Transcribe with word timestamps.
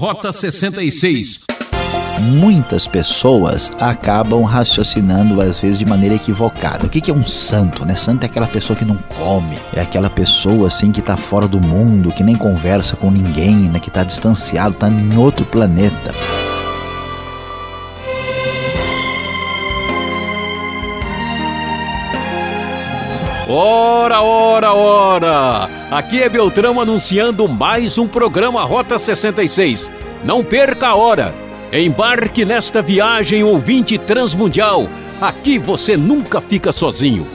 Rota 0.00 0.32
66. 0.32 1.40
Muitas 2.20 2.86
pessoas 2.86 3.70
acabam 3.78 4.42
raciocinando 4.44 5.42
às 5.42 5.60
vezes 5.60 5.76
de 5.76 5.84
maneira 5.84 6.14
equivocada. 6.14 6.86
O 6.86 6.88
que 6.88 7.10
é 7.10 7.14
um 7.14 7.26
santo? 7.26 7.84
Né? 7.84 7.94
Santo 7.94 8.22
é 8.22 8.26
aquela 8.26 8.46
pessoa 8.46 8.74
que 8.74 8.84
não 8.86 8.96
come, 8.96 9.58
é 9.76 9.82
aquela 9.82 10.08
pessoa 10.08 10.68
assim 10.68 10.90
que 10.90 11.00
está 11.00 11.18
fora 11.18 11.46
do 11.46 11.60
mundo, 11.60 12.12
que 12.12 12.24
nem 12.24 12.34
conversa 12.34 12.96
com 12.96 13.10
ninguém, 13.10 13.68
né? 13.68 13.78
que 13.78 13.88
está 13.88 14.02
distanciado, 14.02 14.72
está 14.72 14.88
em 14.88 15.18
outro 15.18 15.44
planeta. 15.44 16.14
Ora, 23.52 24.22
ora, 24.22 24.72
ora! 24.72 25.68
Aqui 25.90 26.22
é 26.22 26.28
Beltrão 26.28 26.80
anunciando 26.80 27.48
mais 27.48 27.98
um 27.98 28.06
programa 28.06 28.62
Rota 28.62 28.96
66. 28.96 29.90
Não 30.24 30.44
perca 30.44 30.86
a 30.86 30.94
hora! 30.94 31.34
Embarque 31.72 32.44
nesta 32.44 32.80
viagem 32.80 33.42
ouvinte 33.42 33.98
transmundial. 33.98 34.88
Aqui 35.20 35.58
você 35.58 35.96
nunca 35.96 36.40
fica 36.40 36.70
sozinho. 36.70 37.26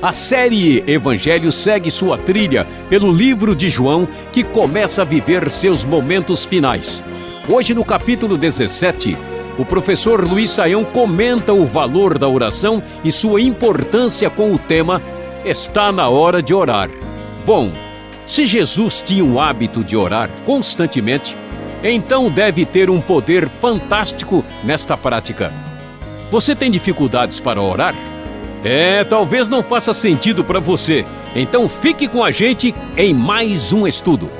A 0.00 0.12
série 0.12 0.84
Evangelho 0.86 1.50
segue 1.50 1.90
sua 1.90 2.16
trilha 2.16 2.68
pelo 2.88 3.10
livro 3.10 3.52
de 3.52 3.68
João, 3.68 4.06
que 4.30 4.44
começa 4.44 5.02
a 5.02 5.04
viver 5.04 5.50
seus 5.50 5.84
momentos 5.84 6.44
finais. 6.44 7.02
Hoje, 7.48 7.74
no 7.74 7.84
capítulo 7.84 8.38
17, 8.38 9.16
o 9.58 9.64
professor 9.64 10.24
Luiz 10.24 10.50
Saião 10.50 10.84
comenta 10.84 11.52
o 11.52 11.66
valor 11.66 12.16
da 12.16 12.28
oração 12.28 12.80
e 13.04 13.10
sua 13.10 13.40
importância 13.40 14.30
com 14.30 14.52
o 14.52 14.58
tema 14.58 15.02
está 15.44 15.92
na 15.92 16.08
hora 16.08 16.42
de 16.42 16.54
orar. 16.54 16.90
Bom, 17.44 17.70
se 18.26 18.46
Jesus 18.46 19.02
tinha 19.02 19.24
o 19.24 19.38
hábito 19.38 19.84
de 19.84 19.96
orar 19.96 20.30
constantemente, 20.46 21.36
então 21.82 22.30
deve 22.30 22.64
ter 22.64 22.88
um 22.88 23.00
poder 23.00 23.48
fantástico 23.48 24.44
nesta 24.62 24.96
prática. 24.96 25.52
Você 26.30 26.56
tem 26.56 26.70
dificuldades 26.70 27.38
para 27.40 27.60
orar? 27.60 27.94
É, 28.64 29.04
talvez 29.04 29.50
não 29.50 29.62
faça 29.62 29.92
sentido 29.92 30.42
para 30.42 30.58
você. 30.58 31.04
Então 31.36 31.68
fique 31.68 32.08
com 32.08 32.24
a 32.24 32.30
gente 32.30 32.74
em 32.96 33.12
mais 33.12 33.72
um 33.72 33.86
estudo. 33.86 34.30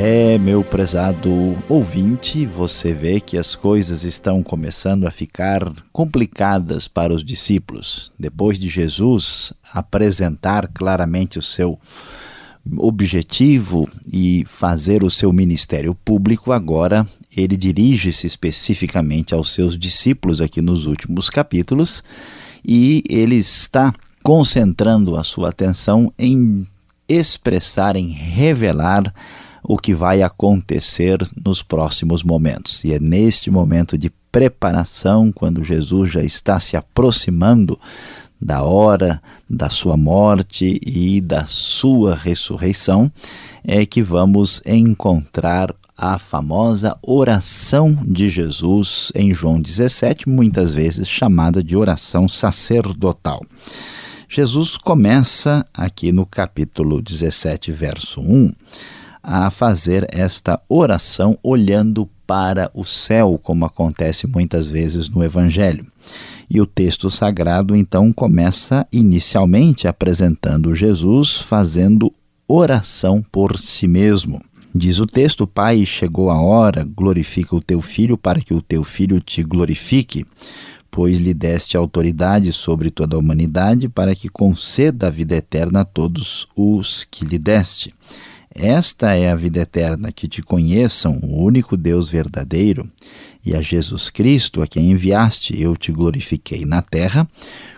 É, 0.00 0.38
meu 0.38 0.62
prezado 0.62 1.60
ouvinte, 1.68 2.46
você 2.46 2.92
vê 2.94 3.18
que 3.18 3.36
as 3.36 3.56
coisas 3.56 4.04
estão 4.04 4.44
começando 4.44 5.08
a 5.08 5.10
ficar 5.10 5.72
complicadas 5.92 6.86
para 6.86 7.12
os 7.12 7.24
discípulos. 7.24 8.12
Depois 8.16 8.60
de 8.60 8.68
Jesus 8.68 9.52
apresentar 9.74 10.68
claramente 10.68 11.36
o 11.36 11.42
seu 11.42 11.80
objetivo 12.76 13.88
e 14.08 14.44
fazer 14.46 15.02
o 15.02 15.10
seu 15.10 15.32
ministério 15.32 15.96
público, 15.96 16.52
agora 16.52 17.04
ele 17.36 17.56
dirige-se 17.56 18.24
especificamente 18.24 19.34
aos 19.34 19.52
seus 19.52 19.76
discípulos 19.76 20.40
aqui 20.40 20.62
nos 20.62 20.86
últimos 20.86 21.28
capítulos 21.28 22.04
e 22.64 23.02
ele 23.10 23.34
está 23.34 23.92
concentrando 24.22 25.16
a 25.16 25.24
sua 25.24 25.48
atenção 25.48 26.12
em 26.16 26.64
expressar, 27.08 27.96
em 27.96 28.10
revelar 28.10 29.12
o 29.68 29.76
que 29.76 29.92
vai 29.92 30.22
acontecer 30.22 31.18
nos 31.44 31.62
próximos 31.62 32.22
momentos. 32.22 32.82
E 32.84 32.94
é 32.94 32.98
neste 32.98 33.50
momento 33.50 33.98
de 33.98 34.08
preparação, 34.32 35.30
quando 35.30 35.62
Jesus 35.62 36.10
já 36.10 36.22
está 36.22 36.58
se 36.58 36.74
aproximando 36.74 37.78
da 38.40 38.62
hora 38.62 39.20
da 39.48 39.68
sua 39.68 39.94
morte 39.94 40.80
e 40.86 41.20
da 41.20 41.44
sua 41.46 42.14
ressurreição, 42.14 43.12
é 43.62 43.84
que 43.84 44.00
vamos 44.00 44.62
encontrar 44.64 45.74
a 45.98 46.18
famosa 46.18 46.96
oração 47.02 47.94
de 48.06 48.30
Jesus 48.30 49.12
em 49.14 49.34
João 49.34 49.60
17, 49.60 50.30
muitas 50.30 50.72
vezes 50.72 51.06
chamada 51.06 51.62
de 51.62 51.76
oração 51.76 52.26
sacerdotal. 52.26 53.44
Jesus 54.30 54.78
começa 54.78 55.66
aqui 55.74 56.10
no 56.10 56.24
capítulo 56.24 57.02
17, 57.02 57.70
verso 57.70 58.22
1 58.22 58.54
a 59.30 59.50
fazer 59.50 60.08
esta 60.10 60.58
oração 60.70 61.38
olhando 61.42 62.08
para 62.26 62.70
o 62.72 62.82
céu, 62.82 63.38
como 63.42 63.66
acontece 63.66 64.26
muitas 64.26 64.66
vezes 64.66 65.10
no 65.10 65.22
Evangelho. 65.22 65.86
E 66.48 66.62
o 66.62 66.66
texto 66.66 67.10
sagrado 67.10 67.76
então 67.76 68.10
começa 68.10 68.86
inicialmente 68.90 69.86
apresentando 69.86 70.74
Jesus 70.74 71.36
fazendo 71.42 72.10
oração 72.48 73.22
por 73.30 73.58
si 73.58 73.86
mesmo. 73.86 74.40
Diz 74.74 74.98
o 74.98 75.04
texto: 75.04 75.46
Pai, 75.46 75.84
chegou 75.84 76.30
a 76.30 76.40
hora, 76.40 76.82
glorifica 76.82 77.54
o 77.54 77.62
teu 77.62 77.82
filho 77.82 78.16
para 78.16 78.40
que 78.40 78.54
o 78.54 78.62
teu 78.62 78.82
filho 78.82 79.20
te 79.20 79.42
glorifique, 79.42 80.24
pois 80.90 81.18
lhe 81.18 81.34
deste 81.34 81.76
autoridade 81.76 82.50
sobre 82.50 82.90
toda 82.90 83.14
a 83.14 83.18
humanidade 83.18 83.90
para 83.90 84.14
que 84.14 84.30
conceda 84.30 85.08
a 85.08 85.10
vida 85.10 85.36
eterna 85.36 85.80
a 85.80 85.84
todos 85.84 86.48
os 86.56 87.04
que 87.04 87.26
lhe 87.26 87.38
deste. 87.38 87.92
Esta 88.54 89.14
é 89.14 89.30
a 89.30 89.36
vida 89.36 89.60
eterna, 89.60 90.10
que 90.10 90.26
te 90.26 90.42
conheçam 90.42 91.18
o 91.22 91.42
único 91.42 91.76
Deus 91.76 92.10
verdadeiro 92.10 92.90
e 93.44 93.54
a 93.54 93.62
Jesus 93.62 94.10
Cristo, 94.10 94.62
a 94.62 94.66
quem 94.66 94.90
enviaste, 94.90 95.60
eu 95.60 95.76
te 95.76 95.92
glorifiquei 95.92 96.64
na 96.64 96.82
terra, 96.82 97.28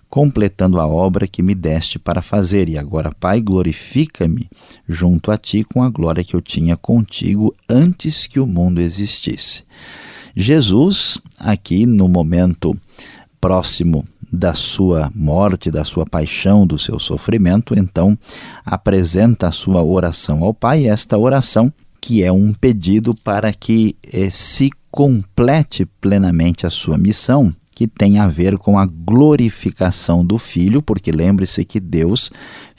completando 0.08 0.80
a 0.80 0.86
obra 0.86 1.28
que 1.28 1.42
me 1.42 1.54
deste 1.54 1.98
para 1.98 2.20
fazer. 2.22 2.68
E 2.68 2.76
agora, 2.76 3.14
Pai, 3.18 3.40
glorifica-me 3.40 4.48
junto 4.88 5.30
a 5.30 5.36
ti 5.36 5.62
com 5.62 5.82
a 5.82 5.88
glória 5.88 6.24
que 6.24 6.34
eu 6.34 6.40
tinha 6.40 6.76
contigo 6.76 7.54
antes 7.68 8.26
que 8.26 8.40
o 8.40 8.46
mundo 8.46 8.80
existisse. 8.80 9.64
Jesus, 10.34 11.18
aqui 11.38 11.86
no 11.86 12.08
momento 12.08 12.76
próximo 13.40 14.04
da 14.32 14.54
sua 14.54 15.10
morte, 15.14 15.70
da 15.70 15.84
sua 15.84 16.06
paixão, 16.06 16.66
do 16.66 16.78
seu 16.78 16.98
sofrimento, 16.98 17.78
então 17.78 18.16
apresenta 18.64 19.48
a 19.48 19.52
sua 19.52 19.82
oração 19.82 20.44
ao 20.44 20.54
Pai, 20.54 20.86
esta 20.86 21.18
oração 21.18 21.72
que 22.00 22.22
é 22.24 22.32
um 22.32 22.52
pedido 22.52 23.14
para 23.14 23.52
que 23.52 23.96
eh, 24.10 24.30
se 24.30 24.70
complete 24.90 25.84
plenamente 26.00 26.66
a 26.66 26.70
sua 26.70 26.96
missão 26.96 27.54
que 27.80 27.86
tem 27.86 28.18
a 28.18 28.28
ver 28.28 28.58
com 28.58 28.78
a 28.78 28.84
glorificação 28.84 30.22
do 30.22 30.36
Filho, 30.36 30.82
porque 30.82 31.10
lembre-se 31.10 31.64
que 31.64 31.80
Deus, 31.80 32.30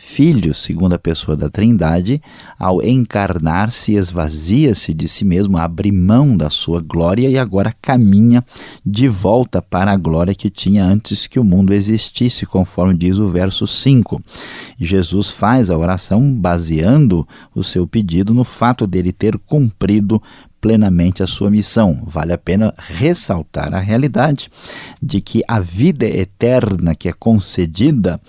Filho, 0.03 0.51
segunda 0.55 0.97
pessoa 0.97 1.37
da 1.37 1.47
Trindade, 1.47 2.19
ao 2.57 2.81
encarnar-se, 2.81 3.93
esvazia-se 3.93 4.95
de 4.95 5.07
si 5.07 5.23
mesmo, 5.23 5.59
abre 5.59 5.91
mão 5.91 6.35
da 6.35 6.49
sua 6.49 6.81
glória 6.81 7.29
e 7.29 7.37
agora 7.37 7.73
caminha 7.79 8.43
de 8.83 9.07
volta 9.07 9.61
para 9.61 9.91
a 9.91 9.95
glória 9.95 10.33
que 10.33 10.49
tinha 10.49 10.83
antes 10.83 11.27
que 11.27 11.39
o 11.39 11.43
mundo 11.43 11.71
existisse, 11.71 12.47
conforme 12.47 12.95
diz 12.95 13.19
o 13.19 13.27
verso 13.29 13.67
5. 13.67 14.19
Jesus 14.79 15.29
faz 15.29 15.69
a 15.69 15.77
oração 15.77 16.33
baseando 16.33 17.25
o 17.53 17.63
seu 17.63 17.85
pedido 17.85 18.33
no 18.33 18.43
fato 18.43 18.87
dele 18.87 19.11
ter 19.11 19.37
cumprido 19.37 20.19
plenamente 20.61 21.23
a 21.23 21.27
sua 21.27 21.49
missão. 21.49 22.01
Vale 22.05 22.31
a 22.31 22.37
pena 22.37 22.73
ressaltar 22.77 23.73
a 23.73 23.79
realidade 23.79 24.49
de 25.01 25.19
que 25.19 25.41
a 25.47 25.59
vida 25.59 26.05
eterna 26.05 26.93
que 26.93 27.09
é 27.09 27.13
concedida 27.13 28.21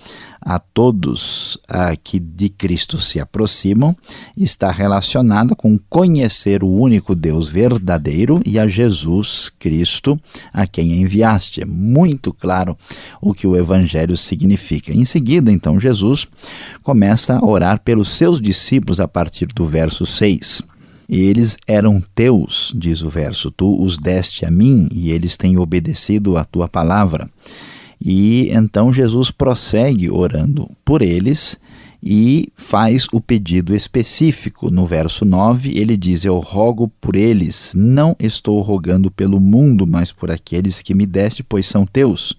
a 0.45 0.59
todos 0.59 1.57
a 1.67 1.95
que 1.95 2.19
de 2.19 2.49
Cristo 2.49 2.99
se 2.99 3.19
aproximam 3.19 3.95
está 4.35 4.71
relacionada 4.71 5.55
com 5.55 5.77
conhecer 5.89 6.63
o 6.63 6.69
único 6.69 7.15
Deus 7.15 7.47
verdadeiro 7.47 8.41
e 8.45 8.59
a 8.59 8.67
Jesus 8.67 9.49
Cristo 9.49 10.19
a 10.51 10.67
quem 10.67 11.01
enviaste. 11.01 11.61
É 11.61 11.65
muito 11.65 12.33
claro 12.33 12.77
o 13.21 13.33
que 13.33 13.47
o 13.47 13.55
evangelho 13.55 14.17
significa. 14.17 14.91
Em 14.91 15.05
seguida, 15.05 15.51
então, 15.51 15.79
Jesus 15.79 16.27
começa 16.81 17.37
a 17.37 17.45
orar 17.45 17.79
pelos 17.81 18.09
seus 18.09 18.41
discípulos 18.41 18.99
a 18.99 19.07
partir 19.07 19.47
do 19.47 19.65
verso 19.65 20.05
6. 20.05 20.61
Eles 21.07 21.57
eram 21.67 22.01
teus, 22.15 22.73
diz 22.75 23.01
o 23.01 23.09
verso, 23.09 23.51
tu 23.51 23.81
os 23.81 23.97
deste 23.97 24.45
a 24.45 24.51
mim 24.51 24.87
e 24.91 25.11
eles 25.11 25.37
têm 25.37 25.57
obedecido 25.57 26.37
à 26.37 26.45
tua 26.45 26.67
palavra. 26.67 27.29
E 28.05 28.49
então 28.49 28.91
Jesus 28.91 29.31
prossegue 29.31 30.11
orando 30.11 30.69
por 30.83 31.01
eles 31.01 31.57
e 32.03 32.51
faz 32.53 33.07
o 33.13 33.21
pedido 33.21 33.73
específico. 33.73 34.69
No 34.69 34.85
verso 34.85 35.23
9, 35.23 35.71
ele 35.77 35.95
diz: 35.95 36.25
Eu 36.25 36.37
rogo 36.39 36.89
por 36.99 37.15
eles, 37.15 37.71
não 37.73 38.13
estou 38.19 38.61
rogando 38.61 39.09
pelo 39.09 39.39
mundo, 39.39 39.87
mas 39.87 40.11
por 40.11 40.29
aqueles 40.29 40.81
que 40.81 40.93
me 40.93 41.05
deste, 41.05 41.41
pois 41.43 41.65
são 41.65 41.85
teus. 41.85 42.37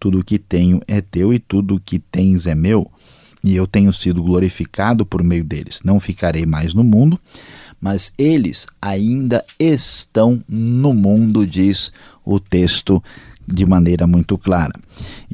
Tudo 0.00 0.18
o 0.18 0.24
que 0.24 0.36
tenho 0.36 0.82
é 0.88 1.00
teu 1.00 1.32
e 1.32 1.38
tudo 1.38 1.76
o 1.76 1.80
que 1.80 2.00
tens 2.00 2.48
é 2.48 2.54
meu. 2.56 2.90
E 3.44 3.54
eu 3.54 3.68
tenho 3.68 3.92
sido 3.92 4.22
glorificado 4.22 5.06
por 5.06 5.22
meio 5.22 5.44
deles. 5.44 5.80
Não 5.84 6.00
ficarei 6.00 6.44
mais 6.44 6.74
no 6.74 6.82
mundo, 6.82 7.20
mas 7.80 8.12
eles 8.18 8.66
ainda 8.82 9.44
estão 9.60 10.42
no 10.48 10.92
mundo, 10.92 11.46
diz 11.46 11.92
o 12.24 12.40
texto 12.40 13.02
de 13.46 13.66
maneira 13.66 14.06
muito 14.06 14.36
clara. 14.38 14.72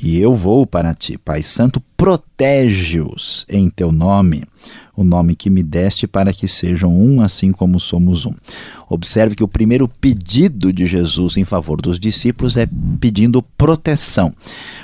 E 0.01 0.19
eu 0.19 0.35
vou 0.35 0.67
para 0.67 0.95
ti, 0.95 1.19
Pai 1.19 1.43
Santo, 1.43 1.83
protege-os 1.97 3.45
em 3.49 3.69
teu 3.69 3.93
nome, 3.93 4.45
o 4.97 5.05
nome 5.05 5.35
que 5.35 5.51
me 5.51 5.63
deste 5.63 6.07
para 6.07 6.33
que 6.33 6.49
sejam 6.49 6.95
um, 6.95 7.21
assim 7.21 7.53
como 7.53 7.79
somos 7.79 8.27
um. 8.27 8.35
Observe 8.89 9.35
que 9.35 9.45
o 9.45 9.49
primeiro 9.49 9.89
pedido 9.89 10.73
de 10.73 10.87
Jesus 10.87 11.37
em 11.37 11.45
favor 11.45 11.81
dos 11.81 11.99
discípulos 11.99 12.57
é 12.57 12.67
pedindo 12.99 13.43
proteção. 13.43 14.33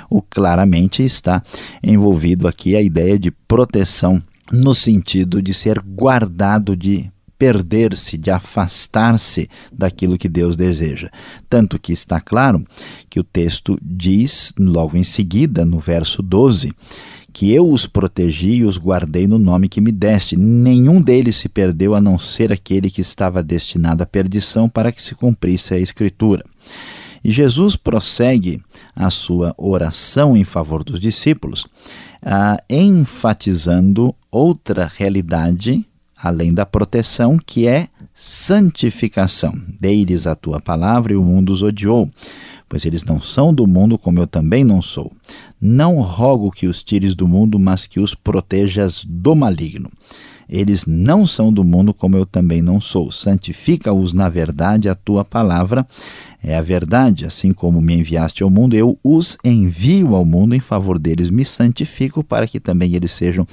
O 0.09 0.21
claramente 0.21 1.03
está 1.03 1.43
envolvido 1.83 2.47
aqui 2.47 2.75
a 2.75 2.81
ideia 2.81 3.17
de 3.17 3.31
proteção 3.31 4.21
no 4.51 4.73
sentido 4.73 5.41
de 5.41 5.53
ser 5.53 5.79
guardado 5.79 6.75
de 6.75 7.11
perder-se, 7.37 8.17
de 8.17 8.31
afastar-se 8.31 9.49
daquilo 9.71 10.17
que 10.17 10.27
Deus 10.27 10.55
deseja. 10.55 11.09
Tanto 11.49 11.79
que 11.79 11.93
está 11.93 12.19
claro 12.19 12.65
que 13.09 13.19
o 13.19 13.23
texto 13.23 13.77
diz, 13.81 14.53
logo 14.57 14.97
em 14.97 15.03
seguida, 15.03 15.65
no 15.65 15.79
verso 15.79 16.21
12, 16.21 16.71
que 17.31 17.51
eu 17.51 17.69
os 17.69 17.85
protegi 17.85 18.55
e 18.55 18.63
os 18.63 18.79
guardei 18.79 19.27
no 19.27 19.37
nome 19.37 19.69
que 19.69 19.79
me 19.79 19.91
deste. 19.91 20.35
Nenhum 20.35 20.99
deles 20.99 21.35
se 21.35 21.47
perdeu 21.47 21.93
a 21.93 22.01
não 22.01 22.17
ser 22.17 22.51
aquele 22.51 22.89
que 22.89 23.01
estava 23.01 23.43
destinado 23.43 24.01
à 24.01 24.05
perdição 24.05 24.67
para 24.67 24.91
que 24.91 25.01
se 25.01 25.13
cumprisse 25.13 25.73
a 25.73 25.77
Escritura. 25.77 26.43
E 27.23 27.29
Jesus 27.29 27.75
prossegue 27.75 28.61
a 28.95 29.09
sua 29.09 29.53
oração 29.57 30.35
em 30.35 30.43
favor 30.43 30.83
dos 30.83 30.99
discípulos, 30.99 31.67
ah, 32.23 32.57
enfatizando 32.69 34.15
outra 34.31 34.91
realidade 34.91 35.85
além 36.21 36.53
da 36.53 36.65
proteção, 36.65 37.37
que 37.37 37.67
é 37.67 37.87
santificação. 38.13 39.53
Dei-lhes 39.79 40.25
a 40.25 40.35
tua 40.35 40.59
palavra 40.59 41.13
e 41.13 41.15
o 41.15 41.23
mundo 41.23 41.51
os 41.51 41.61
odiou, 41.61 42.09
pois 42.67 42.85
eles 42.85 43.03
não 43.03 43.21
são 43.21 43.53
do 43.53 43.67
mundo, 43.67 43.97
como 43.97 44.19
eu 44.19 44.27
também 44.27 44.63
não 44.63 44.81
sou. 44.81 45.11
Não 45.61 46.01
rogo 46.01 46.51
que 46.51 46.67
os 46.67 46.83
tires 46.83 47.13
do 47.13 47.27
mundo, 47.27 47.59
mas 47.59 47.85
que 47.85 47.99
os 47.99 48.15
protejas 48.15 49.05
do 49.07 49.35
maligno. 49.35 49.91
Eles 50.49 50.85
não 50.85 51.25
são 51.25 51.51
do 51.51 51.63
mundo, 51.63 51.93
como 51.93 52.15
eu 52.15 52.25
também 52.25 52.61
não 52.61 52.79
sou. 52.79 53.11
Santifica-os 53.11 54.13
na 54.13 54.29
verdade, 54.29 54.87
a 54.87 54.95
tua 54.95 55.25
palavra 55.25 55.85
é 56.41 56.55
a 56.55 56.61
verdade. 56.61 57.25
Assim 57.25 57.51
como 57.51 57.81
me 57.81 57.95
enviaste 57.95 58.43
ao 58.43 58.49
mundo, 58.49 58.75
eu 58.75 58.97
os 59.03 59.37
envio 59.43 60.15
ao 60.15 60.23
mundo 60.23 60.55
em 60.55 60.59
favor 60.59 60.97
deles, 60.97 61.29
me 61.29 61.43
santifico 61.43 62.23
para 62.23 62.47
que 62.47 62.59
também 62.59 62.95
eles 62.95 63.11
sejam 63.11 63.45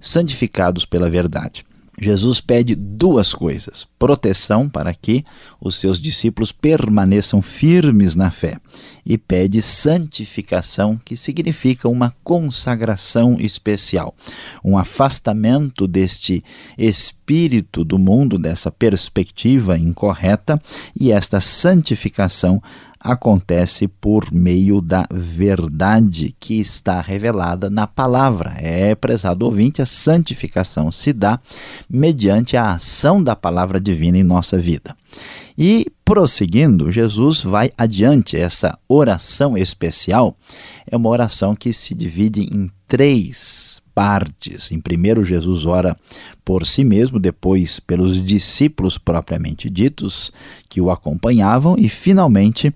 santificados 0.00 0.84
pela 0.84 1.10
verdade. 1.10 1.64
Jesus 2.00 2.40
pede 2.40 2.74
duas 2.74 3.34
coisas: 3.34 3.86
proteção 3.98 4.68
para 4.68 4.94
que 4.94 5.24
os 5.60 5.76
seus 5.76 5.98
discípulos 5.98 6.52
permaneçam 6.52 7.42
firmes 7.42 8.14
na 8.14 8.30
fé, 8.30 8.58
e 9.04 9.18
pede 9.18 9.60
santificação, 9.60 11.00
que 11.04 11.16
significa 11.16 11.88
uma 11.88 12.14
consagração 12.22 13.36
especial, 13.40 14.14
um 14.62 14.78
afastamento 14.78 15.88
deste 15.88 16.44
espírito 16.76 17.84
do 17.84 17.98
mundo, 17.98 18.38
dessa 18.38 18.70
perspectiva 18.70 19.78
incorreta, 19.78 20.60
e 20.98 21.10
esta 21.10 21.40
santificação 21.40 22.62
acontece 23.00 23.86
por 23.86 24.32
meio 24.32 24.80
da 24.80 25.06
verdade 25.10 26.34
que 26.38 26.60
está 26.60 27.00
revelada 27.00 27.70
na 27.70 27.86
palavra. 27.86 28.54
É, 28.58 28.94
prezado 28.94 29.44
ouvinte, 29.44 29.80
a 29.80 29.86
santificação 29.86 30.90
se 30.90 31.12
dá 31.12 31.40
mediante 31.88 32.56
a 32.56 32.72
ação 32.72 33.22
da 33.22 33.36
palavra 33.36 33.80
divina 33.80 34.18
em 34.18 34.24
nossa 34.24 34.58
vida. 34.58 34.96
E 35.60 35.90
prosseguindo, 36.04 36.92
Jesus 36.92 37.42
vai 37.42 37.72
adiante. 37.76 38.36
Essa 38.36 38.78
oração 38.88 39.58
especial 39.58 40.36
é 40.86 40.96
uma 40.96 41.08
oração 41.08 41.56
que 41.56 41.72
se 41.72 41.96
divide 41.96 42.42
em 42.42 42.70
três 42.86 43.82
partes. 43.92 44.70
Em 44.70 44.80
primeiro, 44.80 45.24
Jesus 45.24 45.66
ora 45.66 45.96
por 46.44 46.64
si 46.64 46.84
mesmo, 46.84 47.18
depois 47.18 47.80
pelos 47.80 48.24
discípulos 48.24 48.96
propriamente 48.96 49.68
ditos 49.68 50.30
que 50.68 50.80
o 50.80 50.92
acompanhavam 50.92 51.74
e 51.76 51.88
finalmente 51.88 52.72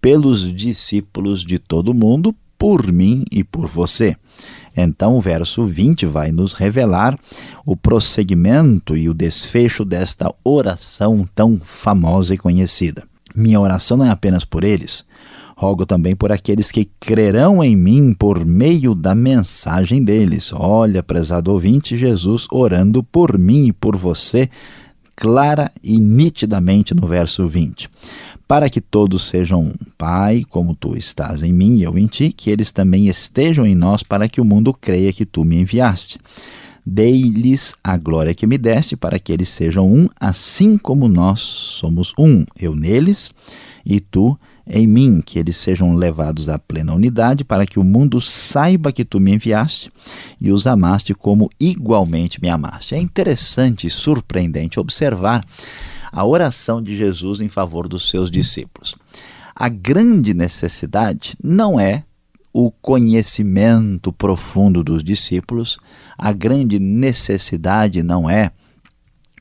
pelos 0.00 0.52
discípulos 0.54 1.44
de 1.44 1.58
todo 1.58 1.92
mundo, 1.92 2.32
por 2.56 2.92
mim 2.92 3.24
e 3.32 3.42
por 3.42 3.66
você. 3.66 4.16
Então, 4.76 5.16
o 5.16 5.20
verso 5.20 5.64
20 5.64 6.06
vai 6.06 6.32
nos 6.32 6.54
revelar 6.54 7.18
o 7.64 7.76
prosseguimento 7.76 8.96
e 8.96 9.08
o 9.08 9.14
desfecho 9.14 9.84
desta 9.84 10.32
oração 10.42 11.28
tão 11.34 11.60
famosa 11.62 12.34
e 12.34 12.38
conhecida. 12.38 13.04
Minha 13.34 13.60
oração 13.60 13.96
não 13.96 14.06
é 14.06 14.10
apenas 14.10 14.44
por 14.44 14.64
eles, 14.64 15.04
Rogo 15.62 15.86
também 15.86 16.16
por 16.16 16.32
aqueles 16.32 16.72
que 16.72 16.88
crerão 16.98 17.62
em 17.62 17.76
mim 17.76 18.14
por 18.14 18.44
meio 18.44 18.96
da 18.96 19.14
mensagem 19.14 20.02
deles. 20.02 20.52
Olha, 20.52 21.04
prezado 21.04 21.52
ouvinte, 21.52 21.96
Jesus 21.96 22.48
orando 22.50 23.00
por 23.00 23.38
mim 23.38 23.66
e 23.66 23.72
por 23.72 23.94
você, 23.96 24.50
clara 25.22 25.70
e 25.84 26.00
nitidamente 26.00 26.96
no 26.96 27.06
verso 27.06 27.46
20. 27.46 27.88
Para 28.48 28.68
que 28.68 28.80
todos 28.80 29.28
sejam 29.28 29.66
um. 29.66 29.72
Pai, 29.96 30.42
como 30.50 30.74
tu 30.74 30.96
estás 30.96 31.44
em 31.44 31.52
mim 31.52 31.76
e 31.76 31.84
eu 31.84 31.96
em 31.96 32.08
ti, 32.08 32.32
que 32.36 32.50
eles 32.50 32.72
também 32.72 33.06
estejam 33.06 33.64
em 33.64 33.76
nós, 33.76 34.02
para 34.02 34.28
que 34.28 34.40
o 34.40 34.44
mundo 34.44 34.74
creia 34.74 35.12
que 35.12 35.24
tu 35.24 35.44
me 35.44 35.60
enviaste. 35.60 36.18
Dei-lhes 36.84 37.72
a 37.84 37.96
glória 37.96 38.34
que 38.34 38.48
me 38.48 38.58
deste, 38.58 38.96
para 38.96 39.16
que 39.16 39.30
eles 39.30 39.48
sejam 39.48 39.86
um, 39.86 40.08
assim 40.18 40.76
como 40.76 41.06
nós 41.06 41.40
somos 41.40 42.12
um, 42.18 42.44
eu 42.58 42.74
neles 42.74 43.32
e 43.86 44.00
tu 44.00 44.36
em 44.66 44.86
mim, 44.86 45.20
que 45.20 45.38
eles 45.38 45.56
sejam 45.56 45.94
levados 45.94 46.48
à 46.48 46.58
plena 46.58 46.94
unidade, 46.94 47.44
para 47.44 47.66
que 47.66 47.78
o 47.78 47.84
mundo 47.84 48.20
saiba 48.20 48.92
que 48.92 49.04
tu 49.04 49.18
me 49.18 49.32
enviaste 49.32 49.92
e 50.40 50.52
os 50.52 50.66
amaste 50.66 51.14
como 51.14 51.50
igualmente 51.58 52.40
me 52.40 52.48
amaste. 52.48 52.94
É 52.94 52.98
interessante 52.98 53.86
e 53.86 53.90
surpreendente 53.90 54.78
observar 54.78 55.44
a 56.12 56.24
oração 56.24 56.82
de 56.82 56.96
Jesus 56.96 57.40
em 57.40 57.48
favor 57.48 57.88
dos 57.88 58.08
seus 58.08 58.30
discípulos. 58.30 58.94
A 59.54 59.68
grande 59.68 60.34
necessidade 60.34 61.34
não 61.42 61.80
é 61.80 62.04
o 62.52 62.70
conhecimento 62.70 64.12
profundo 64.12 64.84
dos 64.84 65.02
discípulos, 65.02 65.78
a 66.18 66.32
grande 66.32 66.78
necessidade 66.78 68.02
não 68.02 68.28
é 68.28 68.50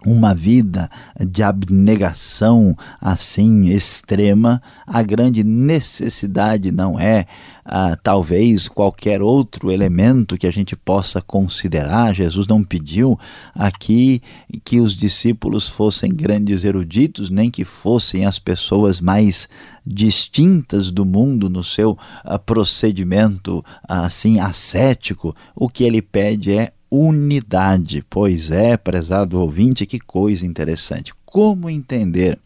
uma 0.05 0.33
vida 0.33 0.89
de 1.19 1.43
abnegação 1.43 2.75
assim 2.99 3.67
extrema, 3.67 4.61
a 4.85 5.03
grande 5.03 5.43
necessidade 5.43 6.71
não 6.71 6.99
é 6.99 7.27
ah, 7.63 7.95
talvez 8.01 8.67
qualquer 8.67 9.21
outro 9.21 9.71
elemento 9.71 10.37
que 10.37 10.47
a 10.47 10.51
gente 10.51 10.75
possa 10.75 11.21
considerar. 11.21 12.15
Jesus 12.15 12.47
não 12.47 12.63
pediu 12.63 13.19
aqui 13.53 14.21
que 14.63 14.79
os 14.79 14.95
discípulos 14.95 15.67
fossem 15.67 16.11
grandes 16.11 16.63
eruditos, 16.63 17.29
nem 17.29 17.51
que 17.51 17.63
fossem 17.63 18.25
as 18.25 18.39
pessoas 18.39 18.99
mais 18.99 19.47
distintas 19.85 20.89
do 20.89 21.05
mundo 21.05 21.49
no 21.49 21.63
seu 21.63 21.97
ah, 22.23 22.39
procedimento 22.39 23.63
assim 23.87 24.39
ascético. 24.39 25.35
O 25.55 25.69
que 25.69 25.83
ele 25.83 26.01
pede 26.01 26.57
é 26.57 26.73
unidade. 26.91 28.03
Pois 28.09 28.51
é, 28.51 28.75
prezado 28.75 29.39
ouvinte, 29.39 29.85
que 29.85 29.99
coisa 29.99 30.45
interessante. 30.45 31.13
Como 31.25 31.69
entender 31.69 32.37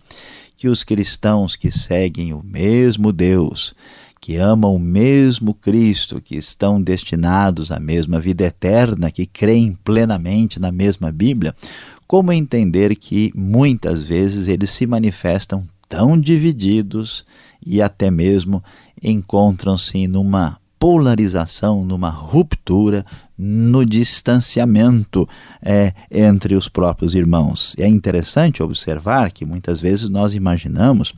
que 0.55 0.69
os 0.69 0.83
cristãos 0.83 1.55
que 1.55 1.71
seguem 1.71 2.31
o 2.33 2.43
mesmo 2.43 3.11
Deus, 3.11 3.73
que 4.21 4.37
amam 4.37 4.75
o 4.75 4.79
mesmo 4.79 5.53
Cristo, 5.53 6.21
que 6.21 6.35
estão 6.35 6.81
destinados 6.81 7.71
à 7.71 7.79
mesma 7.79 8.19
vida 8.19 8.45
eterna, 8.45 9.11
que 9.11 9.25
creem 9.25 9.77
plenamente 9.83 10.59
na 10.59 10.71
mesma 10.71 11.11
Bíblia, 11.11 11.55
como 12.07 12.31
entender 12.31 12.95
que 12.95 13.31
muitas 13.35 14.01
vezes 14.01 14.47
eles 14.47 14.69
se 14.69 14.85
manifestam 14.85 15.67
tão 15.89 16.19
divididos 16.19 17.25
e 17.65 17.81
até 17.81 18.11
mesmo 18.11 18.63
encontram-se 19.03 20.07
numa 20.07 20.57
polarização, 20.79 21.83
numa 21.83 22.09
ruptura, 22.09 23.05
no 23.37 23.85
distanciamento 23.85 25.27
é, 25.61 25.93
entre 26.09 26.55
os 26.55 26.69
próprios 26.69 27.15
irmãos. 27.15 27.75
É 27.77 27.87
interessante 27.87 28.63
observar 28.63 29.31
que 29.31 29.45
muitas 29.45 29.81
vezes 29.81 30.09
nós 30.09 30.33
imaginamos 30.33 31.13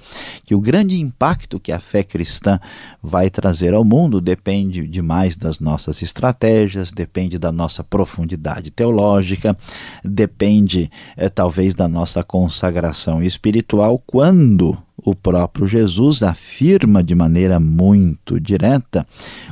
que 0.45 0.55
o 0.55 0.61
grande 0.61 0.99
impacto 0.99 1.59
que 1.59 1.71
a 1.71 1.79
fé 1.79 2.03
cristã 2.03 2.59
vai 3.01 3.29
trazer 3.29 3.73
ao 3.73 3.83
mundo 3.83 4.19
depende 4.19 4.87
demais 4.87 5.37
das 5.37 5.59
nossas 5.59 6.01
estratégias, 6.01 6.91
depende 6.91 7.37
da 7.37 7.51
nossa 7.51 7.83
profundidade 7.83 8.71
teológica, 8.71 9.55
depende 10.03 10.89
é, 11.15 11.29
talvez 11.29 11.75
da 11.75 11.87
nossa 11.87 12.23
consagração 12.23 13.21
espiritual, 13.21 14.01
quando 14.05 14.77
o 14.97 15.13
próprio 15.13 15.67
Jesus 15.67 16.23
afirma 16.23 17.03
de 17.03 17.13
maneira 17.13 17.59
muito 17.59 18.39
direta 18.39 19.05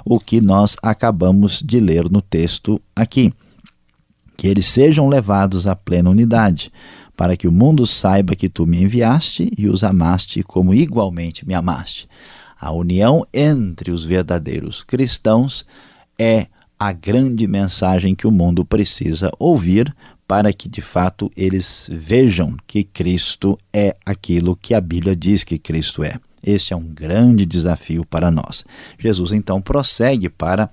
o 0.03 0.19
que 0.19 0.41
nós 0.41 0.75
acabamos 0.81 1.61
de 1.61 1.79
ler 1.79 2.09
no 2.09 2.21
texto 2.55 2.81
aqui: 2.95 3.33
que 4.37 4.47
eles 4.47 4.65
sejam 4.65 5.07
levados 5.07 5.67
à 5.67 5.75
plena 5.75 6.09
unidade, 6.09 6.71
para 7.15 7.37
que 7.37 7.47
o 7.47 7.51
mundo 7.51 7.85
saiba 7.85 8.35
que 8.35 8.49
tu 8.49 8.65
me 8.65 8.81
enviaste 8.81 9.51
e 9.57 9.67
os 9.67 9.83
amaste 9.83 10.43
como 10.43 10.73
igualmente 10.73 11.47
me 11.47 11.53
amaste. 11.53 12.07
A 12.59 12.71
união 12.71 13.25
entre 13.33 13.91
os 13.91 14.03
verdadeiros 14.03 14.83
cristãos 14.83 15.65
é 16.17 16.47
a 16.79 16.91
grande 16.91 17.47
mensagem 17.47 18.15
que 18.15 18.27
o 18.27 18.31
mundo 18.31 18.65
precisa 18.65 19.31
ouvir 19.39 19.93
para 20.27 20.51
que 20.51 20.67
de 20.67 20.81
fato 20.81 21.31
eles 21.37 21.87
vejam 21.91 22.57
que 22.65 22.83
Cristo 22.83 23.57
é 23.71 23.95
aquilo 24.05 24.55
que 24.55 24.73
a 24.73 24.81
Bíblia 24.81 25.15
diz 25.15 25.43
que 25.43 25.59
Cristo 25.59 26.03
é. 26.03 26.19
Este 26.45 26.73
é 26.73 26.75
um 26.75 26.87
grande 26.87 27.45
desafio 27.45 28.05
para 28.05 28.29
nós. 28.29 28.63
Jesus 28.99 29.31
então 29.31 29.59
prossegue 29.59 30.29
para 30.29 30.69